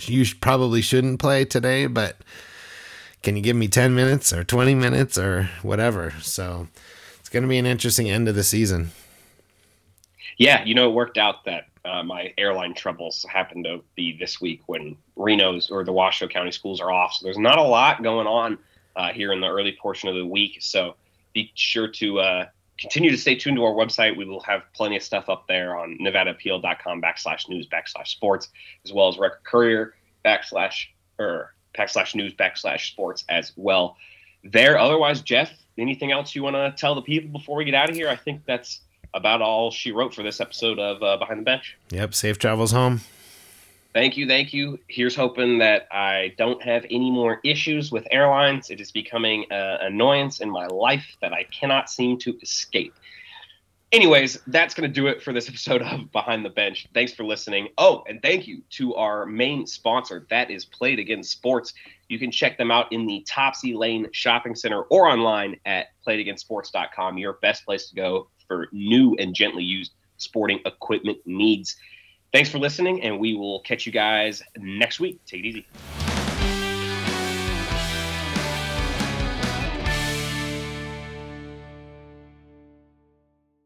you 0.00 0.24
probably 0.40 0.80
shouldn't 0.80 1.18
play 1.18 1.44
today, 1.44 1.86
but 1.86 2.16
can 3.22 3.36
you 3.36 3.42
give 3.42 3.56
me 3.56 3.68
10 3.68 3.94
minutes 3.94 4.32
or 4.32 4.44
20 4.44 4.74
minutes 4.74 5.18
or 5.18 5.50
whatever? 5.62 6.12
So 6.20 6.68
it's 7.18 7.28
going 7.28 7.42
to 7.42 7.48
be 7.48 7.58
an 7.58 7.66
interesting 7.66 8.08
end 8.08 8.28
of 8.28 8.34
the 8.36 8.44
season. 8.44 8.92
Yeah, 10.36 10.64
you 10.64 10.74
know, 10.74 10.88
it 10.88 10.94
worked 10.94 11.18
out 11.18 11.44
that 11.44 11.64
Uh, 11.84 12.02
my 12.02 12.34
airline 12.36 12.74
troubles 12.74 13.24
happened 13.30 13.64
to 13.64 13.82
be 13.94 14.12
this 14.18 14.40
week 14.42 14.60
when 14.66 14.94
Reno's 15.16 15.70
or 15.70 15.84
the 15.84 15.92
Washoe 15.92 16.28
County 16.28 16.52
schools 16.52 16.80
are 16.80 16.92
off. 16.92 17.14
So 17.14 17.24
there's 17.24 17.38
not 17.38 17.56
a 17.56 17.62
lot 17.62 18.02
going 18.02 18.26
on 18.26 18.58
uh, 18.94 19.12
here 19.12 19.32
in 19.32 19.40
the 19.40 19.46
early 19.48 19.72
portion 19.80 20.10
of 20.10 20.14
the 20.14 20.26
week. 20.26 20.58
So 20.60 20.96
be 21.32 21.50
sure 21.54 21.88
to 21.88 22.20
uh, 22.20 22.46
continue 22.78 23.10
to 23.10 23.18
stay 23.18 23.34
tuned 23.34 23.56
to 23.56 23.64
our 23.64 23.72
website. 23.72 24.16
We 24.16 24.24
will 24.24 24.40
have 24.40 24.62
plenty 24.74 24.96
of 24.96 25.02
stuff 25.02 25.28
up 25.28 25.46
there 25.48 25.76
on 25.76 25.98
nevadaappeal.com 26.00 27.02
backslash 27.02 27.48
news 27.48 27.66
backslash 27.66 28.08
sports, 28.08 28.48
as 28.84 28.92
well 28.92 29.08
as 29.08 29.18
Record 29.18 29.44
Courier 29.44 29.94
backslash 30.24 30.86
or 31.18 31.54
backslash 31.76 32.14
news 32.14 32.34
backslash 32.34 32.90
sports 32.90 33.24
as 33.28 33.52
well. 33.56 33.96
There. 34.44 34.78
Otherwise, 34.78 35.22
Jeff, 35.22 35.52
anything 35.76 36.12
else 36.12 36.34
you 36.34 36.42
want 36.42 36.56
to 36.56 36.72
tell 36.76 36.94
the 36.94 37.02
people 37.02 37.30
before 37.30 37.56
we 37.56 37.64
get 37.64 37.74
out 37.74 37.90
of 37.90 37.96
here? 37.96 38.08
I 38.08 38.16
think 38.16 38.42
that's 38.46 38.80
about 39.14 39.42
all 39.42 39.70
she 39.70 39.90
wrote 39.90 40.14
for 40.14 40.22
this 40.22 40.40
episode 40.40 40.78
of 40.78 41.02
uh, 41.02 41.16
Behind 41.16 41.40
the 41.40 41.44
Bench. 41.44 41.76
Yep. 41.90 42.14
Safe 42.14 42.38
travels 42.38 42.72
home. 42.72 43.00
Thank 43.98 44.16
you, 44.16 44.28
thank 44.28 44.52
you. 44.52 44.78
Here's 44.86 45.16
hoping 45.16 45.58
that 45.58 45.88
I 45.90 46.32
don't 46.38 46.62
have 46.62 46.84
any 46.84 47.10
more 47.10 47.40
issues 47.42 47.90
with 47.90 48.06
airlines. 48.12 48.70
It 48.70 48.80
is 48.80 48.92
becoming 48.92 49.44
an 49.50 49.88
annoyance 49.88 50.38
in 50.38 50.48
my 50.48 50.68
life 50.68 51.16
that 51.20 51.32
I 51.32 51.42
cannot 51.50 51.90
seem 51.90 52.16
to 52.20 52.38
escape. 52.40 52.94
Anyways, 53.90 54.38
that's 54.46 54.72
going 54.72 54.88
to 54.88 54.94
do 54.94 55.08
it 55.08 55.20
for 55.20 55.32
this 55.32 55.48
episode 55.48 55.82
of 55.82 56.12
Behind 56.12 56.44
the 56.44 56.50
Bench. 56.50 56.86
Thanks 56.94 57.12
for 57.12 57.24
listening. 57.24 57.70
Oh, 57.76 58.04
and 58.08 58.22
thank 58.22 58.46
you 58.46 58.62
to 58.70 58.94
our 58.94 59.26
main 59.26 59.66
sponsor, 59.66 60.28
that 60.30 60.48
is 60.48 60.64
Play 60.64 60.92
It 60.92 61.00
Again 61.00 61.24
Sports. 61.24 61.74
You 62.08 62.20
can 62.20 62.30
check 62.30 62.56
them 62.56 62.70
out 62.70 62.92
in 62.92 63.04
the 63.04 63.26
Topsy 63.26 63.74
Lane 63.74 64.06
Shopping 64.12 64.54
Center 64.54 64.82
or 64.82 65.08
online 65.08 65.56
at 65.66 65.88
playitagainsports.com, 66.06 67.18
Your 67.18 67.32
best 67.42 67.64
place 67.64 67.88
to 67.88 67.96
go 67.96 68.28
for 68.46 68.68
new 68.70 69.16
and 69.18 69.34
gently 69.34 69.64
used 69.64 69.90
sporting 70.18 70.60
equipment 70.66 71.18
needs. 71.26 71.76
Thanks 72.32 72.50
for 72.50 72.58
listening, 72.58 73.02
and 73.02 73.18
we 73.18 73.34
will 73.34 73.60
catch 73.60 73.86
you 73.86 73.92
guys 73.92 74.42
next 74.58 75.00
week. 75.00 75.24
Take 75.24 75.40
it 75.40 75.46
easy. 75.46 76.07